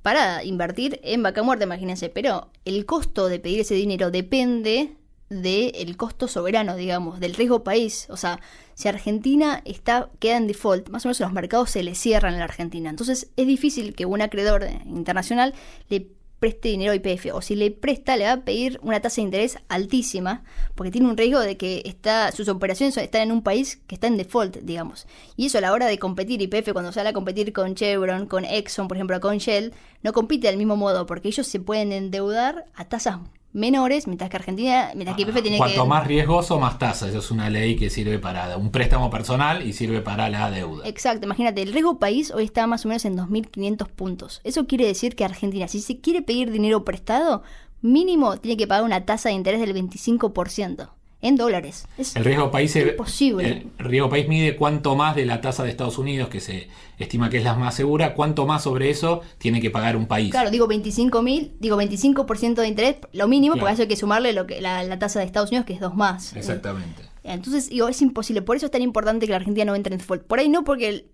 [0.02, 2.10] para invertir en vaca muerta, imagínense.
[2.10, 4.96] Pero el costo de pedir ese dinero depende
[5.30, 8.08] del costo soberano, digamos, del riesgo país.
[8.10, 8.40] O sea,
[8.76, 12.38] si Argentina está, queda en default, más o menos los mercados se le cierran a
[12.38, 12.90] la Argentina.
[12.90, 15.56] Entonces es difícil que un acreedor internacional
[15.90, 16.08] le
[16.46, 19.24] preste dinero a IPF o si le presta le va a pedir una tasa de
[19.24, 20.44] interés altísima
[20.76, 24.06] porque tiene un riesgo de que está, sus operaciones están en un país que está
[24.06, 25.08] en default, digamos.
[25.38, 28.46] Y eso a la hora de competir IPF cuando sale a competir con Chevron, con
[28.46, 32.68] Exxon, por ejemplo, con Shell, no compite del mismo modo porque ellos se pueden endeudar
[32.76, 33.18] a tasas
[33.56, 35.90] menores, mientras que Argentina, mientras que IPF tiene Cuanto que...
[35.90, 37.08] más riesgoso, más tasa.
[37.08, 40.88] Esa es una ley que sirve para un préstamo personal y sirve para la deuda.
[40.88, 44.42] Exacto, imagínate, el riesgo país hoy está más o menos en 2.500 puntos.
[44.44, 47.44] Eso quiere decir que Argentina, si se quiere pedir dinero prestado,
[47.82, 50.90] mínimo tiene que pagar una tasa de interés del 25%
[51.28, 51.88] en dólares.
[51.98, 53.66] Es el riesgo país imposible.
[53.80, 56.68] El riesgo país mide cuánto más de la tasa de Estados Unidos, que se
[57.00, 60.32] estima que es la más segura, cuánto más sobre eso tiene que pagar un país.
[60.32, 64.34] Claro, digo 25 mil, digo 25% de interés, lo mínimo, porque eso hay que sumarle
[64.34, 66.36] lo que la, tasa de Estados Unidos, que es dos más.
[66.36, 67.02] Exactamente.
[67.24, 68.44] Entonces, digo, es imposible.
[68.44, 70.24] Por eso es tan importante que la Argentina no entre en default.
[70.24, 71.06] Por ahí no, porque el,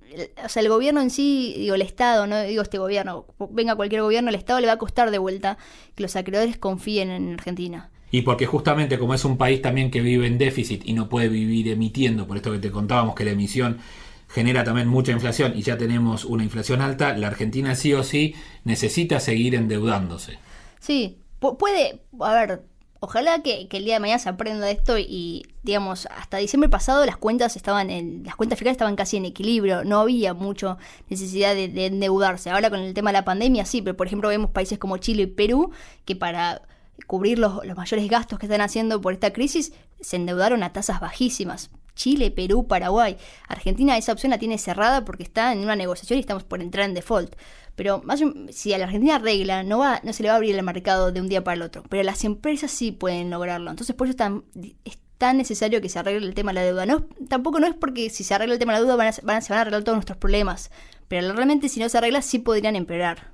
[0.44, 4.02] o sea, el gobierno en sí, digo, el Estado, no digo este gobierno, venga cualquier
[4.02, 5.58] gobierno, el Estado le va a costar de vuelta
[5.96, 7.91] que los acreedores confíen en Argentina.
[8.12, 11.30] Y porque justamente como es un país también que vive en déficit y no puede
[11.30, 13.80] vivir emitiendo, por esto que te contábamos que la emisión
[14.28, 18.36] genera también mucha inflación y ya tenemos una inflación alta, la Argentina sí o sí
[18.64, 20.40] necesita seguir endeudándose.
[20.80, 22.64] Sí, puede, a ver,
[23.02, 27.06] ojalá que, el día de mañana se aprenda de esto y, digamos, hasta diciembre pasado
[27.06, 30.78] las cuentas estaban en, las cuentas fiscales estaban casi en equilibrio, no había mucha
[31.10, 32.50] necesidad de, de endeudarse.
[32.50, 35.24] Ahora con el tema de la pandemia sí, pero por ejemplo vemos países como Chile
[35.24, 35.72] y Perú
[36.06, 36.62] que para
[37.08, 41.70] cubrir los, mayores gastos que están haciendo por esta crisis, se endeudaron a tasas bajísimas.
[41.96, 43.18] Chile, Perú, Paraguay.
[43.48, 46.86] Argentina esa opción la tiene cerrada porque está en una negociación y estamos por entrar
[46.86, 47.36] en default.
[47.76, 50.56] Pero más, si a la Argentina arregla, no, va, no se le va a abrir
[50.56, 51.84] el mercado de un día para el otro.
[51.90, 53.70] Pero las empresas sí pueden lograrlo.
[53.70, 54.12] Entonces por eso
[54.86, 56.86] es tan, necesario que se arregle el tema de la deuda.
[56.86, 59.12] No, tampoco no es porque si se arregla el tema de la deuda van a,
[59.12, 60.72] se van a arreglar todos nuestros problemas.
[61.08, 63.32] Pero realmente si no se arregla sí podrían empeorar.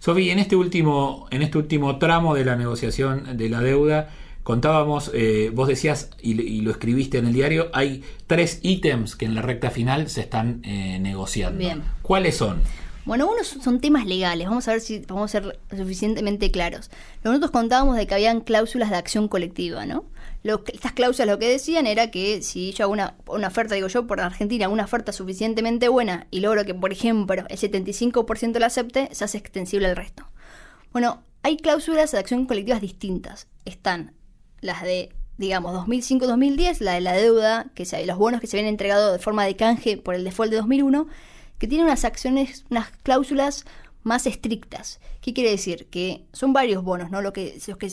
[0.00, 4.08] Sofi, en este último, en este último tramo de la negociación de la deuda,
[4.42, 9.34] contábamos, eh, vos decías y, lo escribiste en el diario, hay tres ítems que en
[9.34, 11.58] la recta final se están eh, negociando.
[11.58, 11.82] Bien.
[12.00, 12.62] ¿Cuáles son?
[13.04, 16.90] Bueno, unos son temas legales, vamos a ver si vamos a ser suficientemente claros.
[17.22, 20.04] Nosotros contábamos de que habían cláusulas de acción colectiva, ¿no?
[20.42, 24.06] Estas cláusulas lo que decían era que si yo hago una, una oferta, digo yo,
[24.06, 29.08] por Argentina, una oferta suficientemente buena y logro que, por ejemplo, el 75% la acepte,
[29.12, 30.26] se hace extensible al resto.
[30.92, 33.48] Bueno, hay cláusulas de acción colectivas distintas.
[33.64, 34.14] Están
[34.60, 38.70] las de, digamos, 2005-2010, la de la deuda, que sea, los bonos que se habían
[38.70, 41.06] entregado de forma de canje por el default de 2001,
[41.58, 43.64] que tienen unas acciones, unas cláusulas
[44.02, 45.00] más estrictas.
[45.20, 45.86] ¿Qué quiere decir?
[45.90, 47.20] Que son varios bonos, ¿no?
[47.22, 47.90] Lo que, los, que,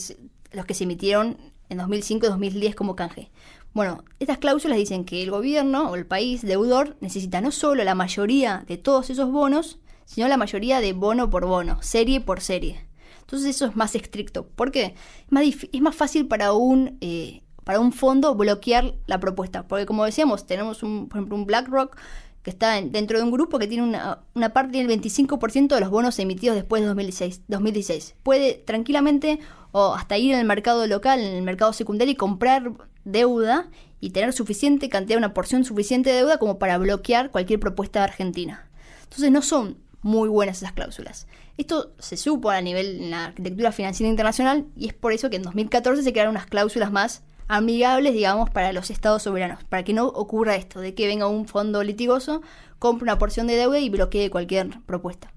[0.52, 1.36] los que se emitieron
[1.68, 3.30] en 2005-2010 como canje.
[3.74, 7.94] Bueno, estas cláusulas dicen que el gobierno o el país deudor necesita no solo la
[7.94, 12.86] mayoría de todos esos bonos, sino la mayoría de bono por bono, serie por serie.
[13.20, 14.48] Entonces eso es más estricto.
[14.48, 14.94] ¿Por qué?
[15.26, 19.68] Es más, es más fácil para un, eh, para un fondo bloquear la propuesta.
[19.68, 21.96] Porque como decíamos, tenemos un, por ejemplo un BlackRock
[22.42, 25.90] que está dentro de un grupo que tiene una, una parte del 25% de los
[25.90, 28.16] bonos emitidos después de 2016, 2016.
[28.22, 29.40] Puede tranquilamente
[29.72, 32.72] o hasta ir al mercado local, en el mercado secundario y comprar
[33.04, 33.68] deuda
[34.00, 38.04] y tener suficiente cantidad, una porción suficiente de deuda como para bloquear cualquier propuesta de
[38.04, 38.68] Argentina.
[39.04, 41.26] Entonces no son muy buenas esas cláusulas.
[41.56, 45.36] Esto se supo a nivel en la arquitectura financiera internacional y es por eso que
[45.36, 49.94] en 2014 se crearon unas cláusulas más amigables, digamos, para los estados soberanos, para que
[49.94, 52.42] no ocurra esto, de que venga un fondo litigoso,
[52.78, 55.32] compre una porción de deuda y bloquee cualquier propuesta.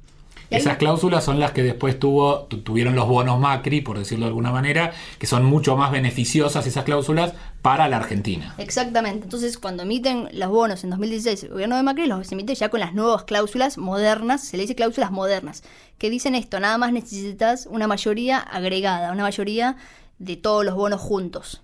[0.52, 4.92] Esas cláusulas son las que después tuvieron los bonos Macri, por decirlo de alguna manera,
[5.18, 8.54] que son mucho más beneficiosas esas cláusulas para la Argentina.
[8.58, 9.24] Exactamente.
[9.24, 12.82] Entonces, cuando emiten los bonos en 2016, el gobierno de Macri los emite ya con
[12.82, 15.64] las nuevas cláusulas modernas, se le dice cláusulas modernas,
[15.98, 19.78] que dicen esto, nada más necesitas una mayoría agregada, una mayoría
[20.20, 21.64] de todos los bonos juntos.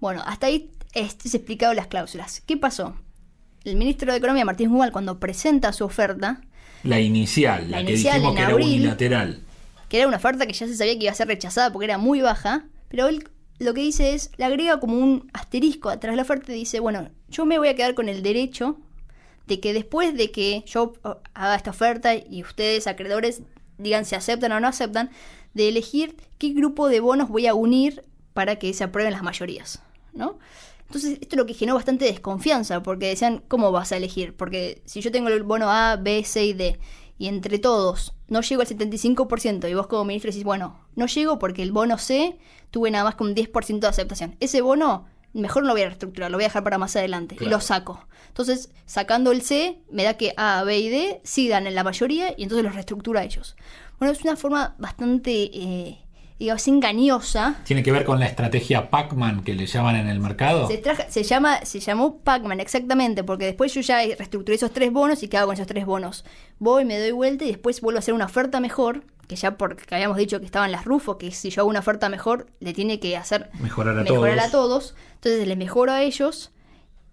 [0.00, 2.42] Bueno, hasta ahí se explicado las cláusulas.
[2.46, 2.94] ¿Qué pasó?
[3.64, 6.40] el ministro de Economía, Martín Guzmán, cuando presenta su oferta,
[6.82, 8.66] La inicial, la, La que dijimos que era abril.
[8.66, 9.40] unilateral.
[9.88, 11.98] que era una oferta que ya se sabía que iba a ser rechazada porque era
[11.98, 13.28] muy baja, pero él
[13.58, 16.80] lo que dice es, le agrega como un asterisco atrás de la oferta y dice,
[16.80, 18.78] bueno, yo me voy a quedar con el derecho
[19.46, 20.94] de que después de que yo
[21.34, 23.42] haga esta oferta y ustedes, acreedores,
[23.78, 25.10] digan si aceptan o no aceptan,
[25.54, 29.82] de elegir qué grupo de bonos voy a unir para que se aprueben las mayorías,
[30.12, 30.38] ¿no?
[30.92, 34.36] Entonces, esto es lo que generó bastante desconfianza, porque decían, ¿cómo vas a elegir?
[34.36, 36.78] Porque si yo tengo el bono A, B, C y D,
[37.16, 41.38] y entre todos no llego al 75%, y vos como ministro decís, bueno, no llego
[41.38, 42.38] porque el bono C
[42.70, 44.36] tuve nada más que un 10% de aceptación.
[44.40, 47.38] Ese bono, mejor no lo voy a reestructurar, lo voy a dejar para más adelante,
[47.40, 48.06] y lo saco.
[48.28, 51.84] Entonces, sacando el C, me da que A, B y D sí dan en la
[51.84, 53.56] mayoría, y entonces los reestructura a ellos.
[53.98, 56.04] Bueno, es una forma bastante, eh,
[56.42, 60.68] digamos, engañosa Tiene que ver con la estrategia Pac-Man que le llaman en el mercado.
[60.68, 64.92] se, traja- se llama, se llamó Pac-Man, exactamente, porque después yo ya reestructuré esos tres
[64.92, 66.24] bonos y qué hago con esos tres bonos.
[66.58, 69.82] Voy, me doy vuelta y después vuelvo a hacer una oferta mejor, que ya porque
[69.94, 73.00] habíamos dicho que estaban las Rufo, que si yo hago una oferta mejor, le tiene
[73.00, 74.46] que hacer Mejorar a mejorar todos.
[74.46, 74.94] a todos.
[75.14, 76.50] Entonces les mejoro a ellos.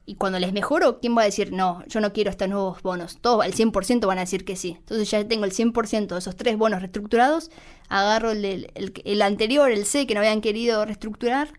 [0.09, 1.83] Y cuando les mejoro, ¿quién va a decir no?
[1.87, 3.19] Yo no quiero estos nuevos bonos.
[3.21, 4.75] Todos al 100% van a decir que sí.
[4.79, 7.51] Entonces ya tengo el 100% de esos tres bonos reestructurados.
[7.89, 8.43] Agarro el,
[8.73, 11.49] el- el- anterior, el C, que no habían querido reestructurar.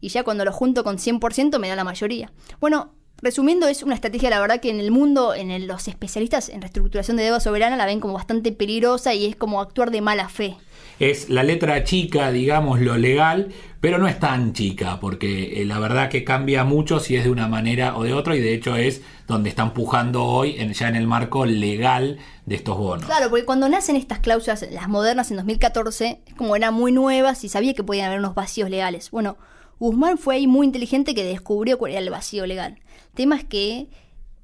[0.00, 2.32] Y ya cuando lo junto con 100% me da la mayoría.
[2.60, 6.48] Bueno, resumiendo, es una estrategia, la verdad, que en el mundo, en el- los especialistas
[6.48, 10.00] en reestructuración de deuda soberana la ven como bastante peligrosa y es como actuar de
[10.00, 10.56] mala fe.
[10.98, 15.78] Es la letra chica, digamos, lo legal, pero no es tan chica, porque eh, la
[15.78, 18.76] verdad que cambia mucho si es de una manera o de otra, y de hecho
[18.76, 23.06] es donde están pujando hoy, en- ya en el marco legal de estos bonos.
[23.06, 27.42] Claro, porque cuando nacen estas cláusulas, las modernas en 2014, es como eran muy nuevas
[27.44, 29.10] y sabía que podían haber unos vacíos legales.
[29.10, 29.36] Bueno,
[29.78, 32.78] Guzmán fue ahí muy inteligente que descubrió cuál era el vacío legal.
[33.10, 33.88] El tema es que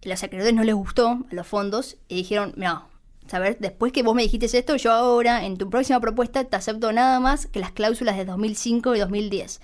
[0.02, 2.88] los acreedores no les gustó a los fondos y dijeron, no,
[3.28, 6.92] saber, después que vos me dijiste esto, yo ahora en tu próxima propuesta te acepto
[6.92, 9.60] nada más que las cláusulas de 2005 y 2010.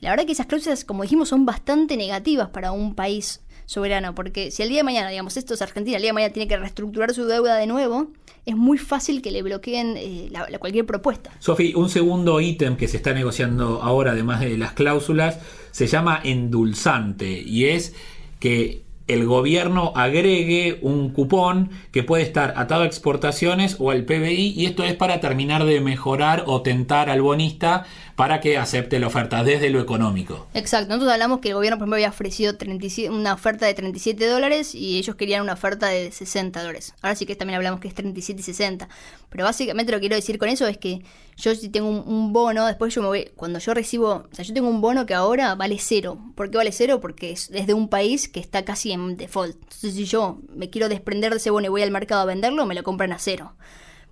[0.00, 4.50] La verdad que esas cláusulas, como dijimos, son bastante negativas para un país soberano, porque
[4.50, 6.56] si el día de mañana, digamos, esto es Argentina, el día de mañana tiene que
[6.56, 8.08] reestructurar su deuda de nuevo,
[8.44, 11.32] es muy fácil que le bloqueen eh, la- cualquier propuesta.
[11.40, 15.40] Sofi, un segundo ítem que se está negociando ahora, además de las cláusulas,
[15.72, 17.94] se llama endulzante y es
[18.38, 24.54] que el gobierno agregue un cupón que puede estar atado a exportaciones o al PBI
[24.56, 27.86] y esto es para terminar de mejorar o tentar al bonista
[28.16, 30.48] para que acepte la oferta desde lo económico.
[30.54, 34.74] Exacto, nosotros hablamos que el gobierno, ejemplo, había ofrecido 37 una oferta de 37 dólares
[34.74, 36.94] y ellos querían una oferta de 60 dólares.
[37.02, 38.88] Ahora sí que también hablamos que es 37 y 60.
[39.30, 41.02] Pero básicamente lo que quiero decir con eso es que
[41.36, 44.54] yo si tengo un, bono, después yo me voy, cuando yo recibo, o sea, yo
[44.54, 46.18] tengo un bono que ahora vale cero.
[46.34, 46.98] ¿Por qué vale cero?
[47.00, 49.54] Porque es, es de un país que está casi en default.
[49.54, 52.64] Entonces si yo me quiero desprender de ese bono y voy al mercado a venderlo,
[52.64, 53.54] me lo compran a cero.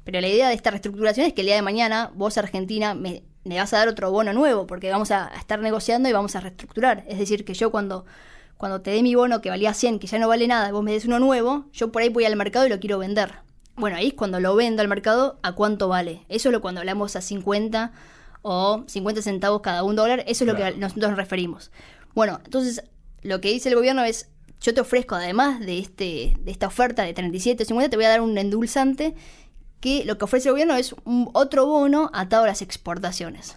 [0.05, 3.25] Pero la idea de esta reestructuración es que el día de mañana vos, Argentina, me,
[3.45, 6.41] me vas a dar otro bono nuevo, porque vamos a, estar negociando y vamos a
[6.41, 7.05] reestructurar.
[7.09, 8.05] Es decir, que yo cuando,
[8.59, 10.93] cuando te dé mi bono que valía 100, que ya no vale nada, vos me
[10.93, 13.33] des uno nuevo, yo por ahí voy al mercado y lo quiero vender.
[13.77, 16.25] Bueno, ahí es cuando lo vendo al mercado, ¿a cuánto vale?
[16.29, 17.93] Eso es lo cuando hablamos a 50
[18.43, 21.73] o 50 centavos cada un dólar, eso es lo que nosotros nos referimos.
[22.15, 22.85] Bueno, entonces
[23.23, 24.29] lo que dice el gobierno es,
[24.61, 28.05] yo te ofrezco además de, este, de esta oferta de 37 o 50, te voy
[28.05, 29.15] a dar un endulzante
[29.81, 33.57] que lo que ofrece el gobierno es un otro bono atado a las exportaciones.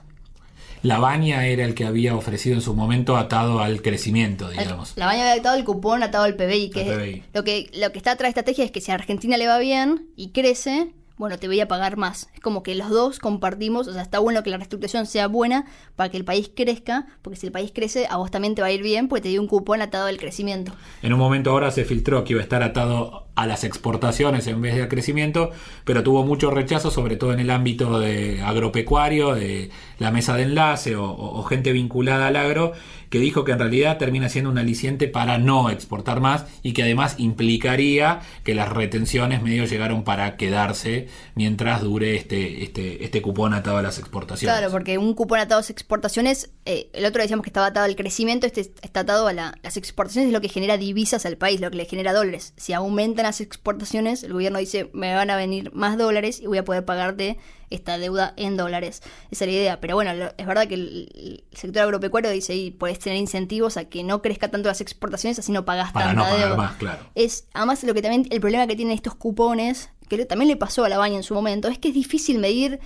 [0.83, 4.93] La baña era el que había ofrecido en su momento atado al crecimiento, digamos.
[4.95, 7.97] La baña había atado el cupón atado al PBI, que es- lo que lo que
[7.97, 10.93] está atrás de esta estrategia es que si a Argentina le va bien y crece,
[11.17, 12.29] bueno, te voy a pagar más.
[12.33, 15.65] Es como que los dos compartimos, o sea, está bueno que la reestructuración sea buena
[15.95, 18.67] para que el país crezca, porque si el país crece, a vos también te va
[18.67, 20.73] a ir bien, porque te dio un cupón atado al crecimiento.
[21.01, 24.61] En un momento ahora se filtró que iba a estar atado a las exportaciones en
[24.61, 25.51] vez de al crecimiento,
[25.85, 30.43] pero tuvo mucho rechazo, sobre todo en el ámbito de agropecuario, de la mesa de
[30.43, 32.73] enlace o, gente vinculada al agro,
[33.09, 36.83] que dijo que en realidad termina siendo un aliciente para no exportar más y que
[36.83, 43.53] además implicaría que las retenciones medio llegaron para quedarse mientras dure este, este, este cupón
[43.53, 44.57] atado a las exportaciones.
[44.57, 47.85] Claro, porque un cupón atado a las exportaciones, eh, el otro decíamos que estaba atado
[47.85, 51.37] al crecimiento, este está atado a la- las exportaciones, es lo que genera divisas al
[51.37, 52.53] país, lo que le genera dólares.
[52.57, 56.57] Si aumentan las exportaciones, el gobierno dice, me van a venir más dólares y voy
[56.57, 57.37] a poder pagarte
[57.69, 59.01] esta deuda en dólares.
[59.31, 59.79] Esa es la idea.
[59.81, 63.85] Pero bueno, lo- es verdad que el, sector agropecuario dice, y puedes tener incentivos a
[63.85, 66.55] que no crezca tanto las exportaciones, así no pagas Para tanta no pagar deuda.
[66.57, 67.05] más, claro.
[67.15, 70.85] Es, además, lo que también, el problema que tienen estos cupones, que también le pasó
[70.85, 72.79] a la baña en su momento, es que es difícil medir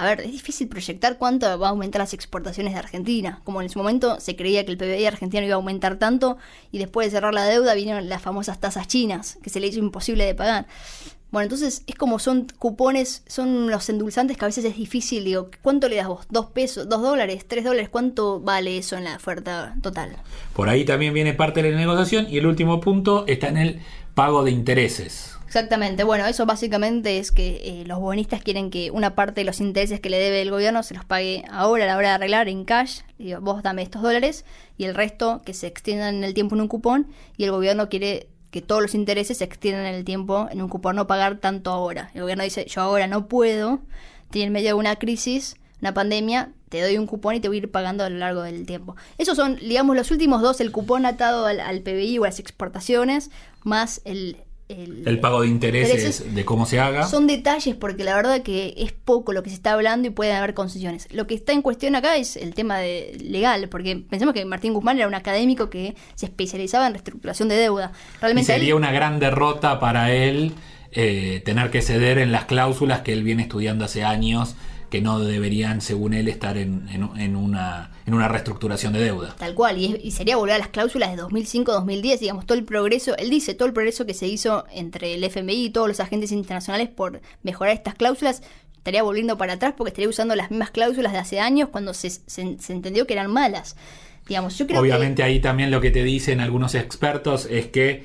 [0.00, 3.40] a ver, es difícil proyectar cuánto va a aumentar las exportaciones de Argentina.
[3.42, 6.36] Como en su momento se creía que el PBI argentino iba a aumentar tanto
[6.70, 9.80] y después de cerrar la deuda vinieron las famosas tasas chinas, que se le hizo
[9.80, 10.68] imposible de pagar.
[11.30, 15.24] Bueno, entonces es como son cupones, son los endulzantes que a veces es difícil.
[15.24, 16.26] Digo, ¿cuánto le das vos?
[16.30, 16.88] ¿Dos pesos?
[16.88, 17.44] ¿Dos dólares?
[17.46, 17.90] ¿Tres dólares?
[17.90, 20.16] ¿Cuánto vale eso en la oferta total?
[20.54, 23.80] Por ahí también viene parte de la negociación y el último punto está en el
[24.14, 25.38] pago de intereses.
[25.48, 29.60] Exactamente, bueno, eso básicamente es que eh, los bonistas quieren que una parte de los
[29.62, 32.50] intereses que le debe el gobierno se los pague ahora a la hora de arreglar
[32.50, 34.44] en cash, digo, vos dame estos dólares
[34.76, 37.06] y el resto que se extiendan en el tiempo en un cupón
[37.38, 40.68] y el gobierno quiere que todos los intereses se extiendan en el tiempo en un
[40.68, 42.10] cupón, no pagar tanto ahora.
[42.14, 43.80] El gobierno dice, yo ahora no puedo,
[44.24, 47.58] estoy en medio de una crisis, una pandemia, te doy un cupón y te voy
[47.58, 48.96] a ir pagando a lo largo del tiempo.
[49.16, 52.40] Esos son, digamos, los últimos dos, el cupón atado al, al PBI o a las
[52.40, 53.30] exportaciones,
[53.64, 54.36] más el,
[54.68, 57.06] el, pago de intereses, de cómo se haga.
[57.06, 60.36] Son detalles porque la verdad que es poco lo que se está hablando y pueden
[60.36, 61.08] haber concesiones.
[61.10, 64.74] Lo que está en cuestión acá es el tema de legal, porque pensemos que Martín
[64.74, 67.92] Guzmán era un académico que se especializaba en reestructuración de deuda.
[68.20, 70.52] Realmente sería una gran derrota para él
[70.92, 74.54] eh, tener que ceder en las cláusulas que él viene estudiando hace años
[74.90, 79.36] que no deberían, según él, estar en, en, una, en una reestructuración de deuda.
[79.38, 83.30] Tal cual, y, sería volver a las cláusulas de 2005-2010, digamos, todo el progreso, él
[83.30, 86.88] dice, todo el progreso que se hizo entre el FMI y todos los agentes internacionales
[86.88, 88.42] por mejorar estas cláusulas,
[88.78, 92.08] estaría volviendo para atrás porque estaría usando las mismas cláusulas de hace años cuando se,
[92.10, 93.76] se, entendió que eran malas.
[94.26, 98.04] Digamos, yo creo Obviamente ahí también lo que te dicen algunos expertos es que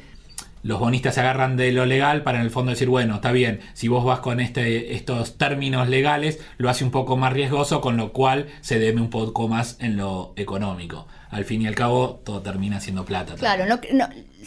[0.64, 3.60] los bonistas se agarran de lo legal para en el fondo decir, bueno, está bien,
[3.74, 7.98] si vos vas con este, estos términos legales, lo hace un poco más riesgoso, con
[7.98, 12.22] lo cual se deme un poco más en lo económico al fin y al cabo
[12.24, 13.34] todo termina siendo plata.
[13.36, 13.80] Claro, no,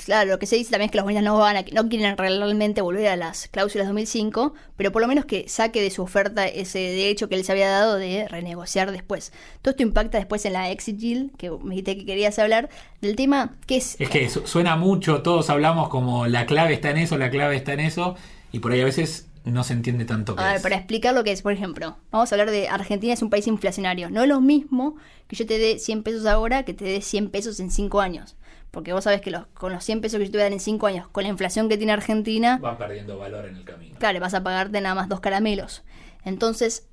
[0.05, 2.17] claro, lo que se dice también es que los bonistas no van a, no quieren
[2.17, 6.47] realmente volver a las cláusulas 2005, pero por lo menos que saque de su oferta
[6.47, 9.33] ese derecho que se había dado de renegociar después.
[9.63, 12.69] Todo esto impacta después en la exit yield, que me dijiste que querías hablar,
[13.01, 13.97] del tema que es...
[14.01, 17.73] Es que suena mucho, todos hablamos como la clave está en eso, la clave está
[17.73, 18.17] en eso,
[18.53, 21.23] y por ahí a veces no se entiende tanto qué a ver, para explicar lo
[21.23, 24.11] que es, por ejemplo, vamos a hablar de Argentina es un país inflacionario.
[24.11, 24.97] No es lo mismo
[25.29, 28.35] que yo te dé 100 pesos ahora que te dé 100 pesos en 5 años.
[28.77, 30.53] Porque vos sabés que los, con los 100 pesos que yo te voy a dar
[30.53, 32.59] en 5 años, con la inflación que tiene Argentina...
[32.61, 33.97] Van perdiendo valor en el camino.
[33.99, 35.83] Claro, vas a pagarte nada más dos caramelos.
[36.27, 36.87] Entonces,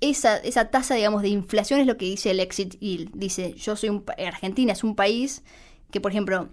[0.00, 3.10] esa, esa tasa, digamos, de inflación es lo que dice el exit yield.
[3.14, 4.04] Dice, yo soy un...
[4.16, 5.42] Argentina es un país
[5.90, 6.50] que, por ejemplo,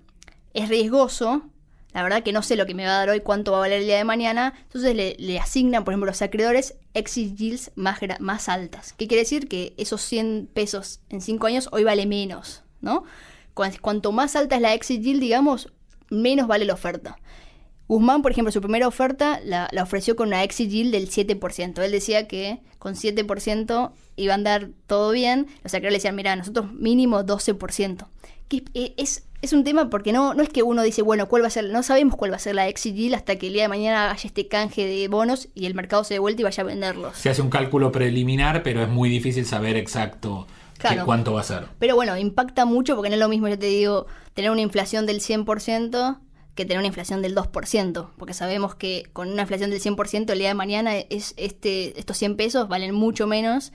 [0.55, 1.43] es riesgoso
[1.93, 3.61] la verdad que no sé lo que me va a dar hoy, cuánto va a
[3.61, 4.53] valer el día de mañana.
[4.63, 8.93] Entonces le, asignan, por ejemplo, los acreedores exit yields más, más altas.
[8.93, 9.47] ¿Qué quiere decir?
[9.47, 13.03] Que esos 100 pesos en 5 años hoy vale menos, ¿no?
[13.53, 15.71] Cuanto más alta es la exit yield, digamos,
[16.09, 17.17] menos vale la oferta.
[17.87, 21.83] Guzmán, por ejemplo, su primera oferta la, ofreció con una exit yield del 7%.
[21.83, 25.47] Él decía que con 7% iba a andar todo bien.
[25.63, 28.07] Los acreedores le decían, mira, nosotros mínimo 12%.
[28.47, 28.63] Que
[28.97, 31.51] es es un tema porque no, no es que uno dice, bueno, cuál va a
[31.51, 33.69] ser, no sabemos cuál va a ser la exit yield hasta que el día de
[33.69, 36.65] mañana haya este canje de bonos y el mercado se dé vuelta y vaya a
[36.65, 37.17] venderlos.
[37.17, 40.47] Se hace un cálculo preliminar, pero es muy difícil saber exacto
[41.05, 41.67] cuánto va a ser.
[41.79, 45.05] Pero bueno, impacta mucho porque no es lo mismo, yo te digo, tener una inflación
[45.05, 46.19] del 100%
[46.55, 50.39] que tener una inflación del 2%, porque sabemos que con una inflación del 100% el
[50.39, 53.71] día de mañana es este, estos 100 pesos valen mucho menos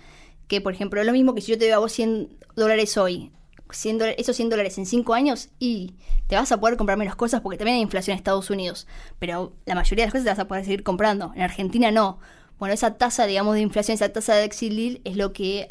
[0.46, 2.96] que, por ejemplo, es lo mismo que si yo te doy a vos 100 dólares
[2.98, 3.32] hoy
[3.70, 5.94] 100 esos 100 dólares en 5 años y
[6.28, 8.86] te vas a poder comprar menos cosas porque también hay inflación en Estados Unidos.
[9.18, 11.32] Pero la mayoría de las cosas te vas a poder seguir comprando.
[11.34, 12.18] En Argentina no.
[12.58, 15.68] Bueno, esa tasa, digamos, de inflación, esa tasa de exilil es lo que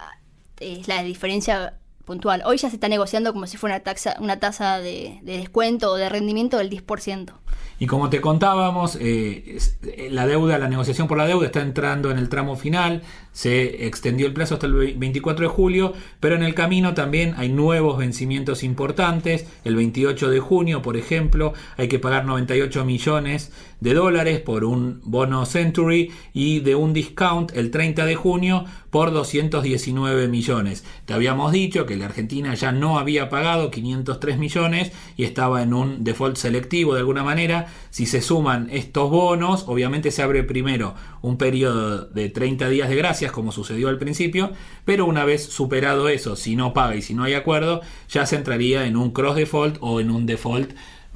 [0.60, 1.76] es la diferencia
[2.06, 2.44] puntual.
[2.46, 5.92] Hoy ya se está negociando como si fuera una, taxa, una tasa de, de descuento
[5.92, 7.34] o de rendimiento del 10%.
[7.78, 12.10] Y como te contábamos, eh, eh, la deuda, la negociación por la deuda está entrando
[12.10, 13.02] en el tramo final,
[13.36, 17.50] se extendió el plazo hasta el 24 de julio, pero en el camino también hay
[17.50, 19.46] nuevos vencimientos importantes.
[19.66, 25.02] El 28 de junio, por ejemplo, hay que pagar 98 millones de dólares por un
[25.04, 30.86] bono Century y de un discount el 30 de junio por 219 millones.
[31.04, 35.74] Te habíamos dicho que la Argentina ya no había pagado 503 millones y estaba en
[35.74, 37.68] un default selectivo de alguna manera.
[37.90, 42.96] Si se suman estos bonos, obviamente se abre primero un periodo de 30 días de
[43.32, 44.52] como sucedió al principio,
[44.84, 48.36] pero una vez superado eso, si no paga y si no hay acuerdo, ya se
[48.36, 50.72] entraría en un cross default o en un default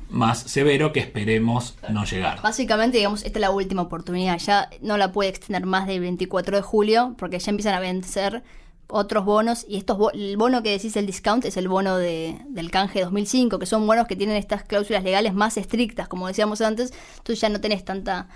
[0.10, 2.41] más severo que esperemos no llegar.
[2.41, 4.39] Básicamente, digamos, esta es la última oportunidad.
[4.39, 8.43] Ya no la puede extender más del 24 de julio porque ya empiezan a vencer
[8.89, 12.72] otros bonos y estos el bono que decís el discount es el bono de, del
[12.72, 16.91] canje 2005 que son bonos que tienen estas cláusulas legales más estrictas como decíamos antes
[17.18, 18.30] entonces ya no tenés tanta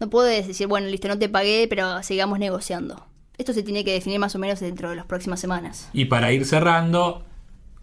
[0.00, 3.06] no puedes decir bueno listo no te pagué pero sigamos negociando
[3.40, 5.88] esto se tiene que definir más o menos dentro de las próximas semanas.
[5.92, 7.24] Y para ir cerrando,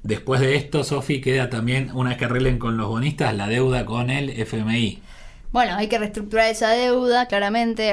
[0.04, 3.86] después de esto, Sofi, queda también, una vez que arreglen con los bonistas, la deuda
[3.86, 5.02] con el FMI.
[5.52, 7.84] Bueno, hay que reestructurar esa deuda, claramente.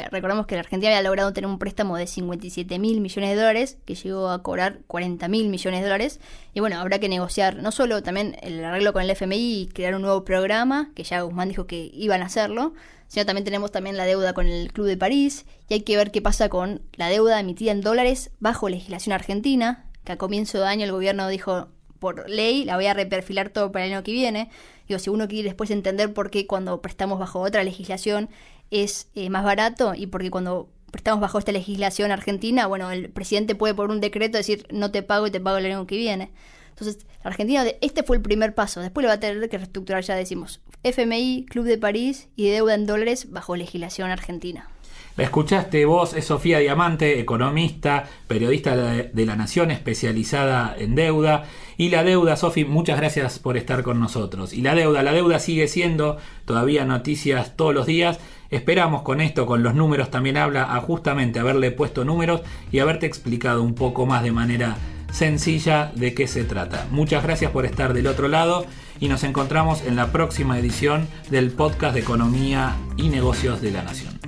[0.00, 3.36] Eh, recordemos que la Argentina había logrado tener un préstamo de 57 mil millones de
[3.36, 6.20] dólares, que llegó a cobrar 40 mil millones de dólares.
[6.54, 9.94] Y bueno, habrá que negociar no solo también el arreglo con el FMI y crear
[9.96, 12.72] un nuevo programa, que ya Guzmán dijo que iban a hacerlo,
[13.10, 15.44] sino también tenemos también la deuda con el Club de París.
[15.68, 19.90] Y hay que ver qué pasa con la deuda emitida en dólares bajo legislación argentina,
[20.04, 21.66] que a comienzo de año el gobierno dijo
[21.98, 24.48] por ley, la voy a reperfilar todo para el año que viene.
[24.86, 28.30] Digo, si uno quiere después entender por qué cuando prestamos bajo otra legislación
[28.70, 33.56] es eh, más barato y porque cuando prestamos bajo esta legislación argentina, bueno, el presidente
[33.56, 36.30] puede por un decreto decir no te pago y te pago el año que viene.
[36.68, 38.80] Entonces, la Argentina, este fue el primer paso.
[38.80, 42.74] Después le va a tener que reestructurar, ya decimos, FMI, Club de París y deuda
[42.74, 44.68] en dólares bajo legislación argentina.
[45.16, 51.44] La escuchaste vos, es Sofía Diamante, economista, periodista de la Nación, especializada en deuda.
[51.76, 54.54] Y la deuda, Sofi, muchas gracias por estar con nosotros.
[54.54, 58.18] Y la deuda, la deuda sigue siendo todavía noticias todos los días.
[58.50, 62.40] Esperamos con esto, con los números también habla, a justamente haberle puesto números
[62.72, 64.78] y haberte explicado un poco más de manera
[65.12, 66.86] sencilla de qué se trata.
[66.90, 68.64] Muchas gracias por estar del otro lado
[69.00, 73.82] y nos encontramos en la próxima edición del podcast de Economía y Negocios de la
[73.82, 74.20] Nación.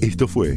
[0.00, 0.56] Esto fue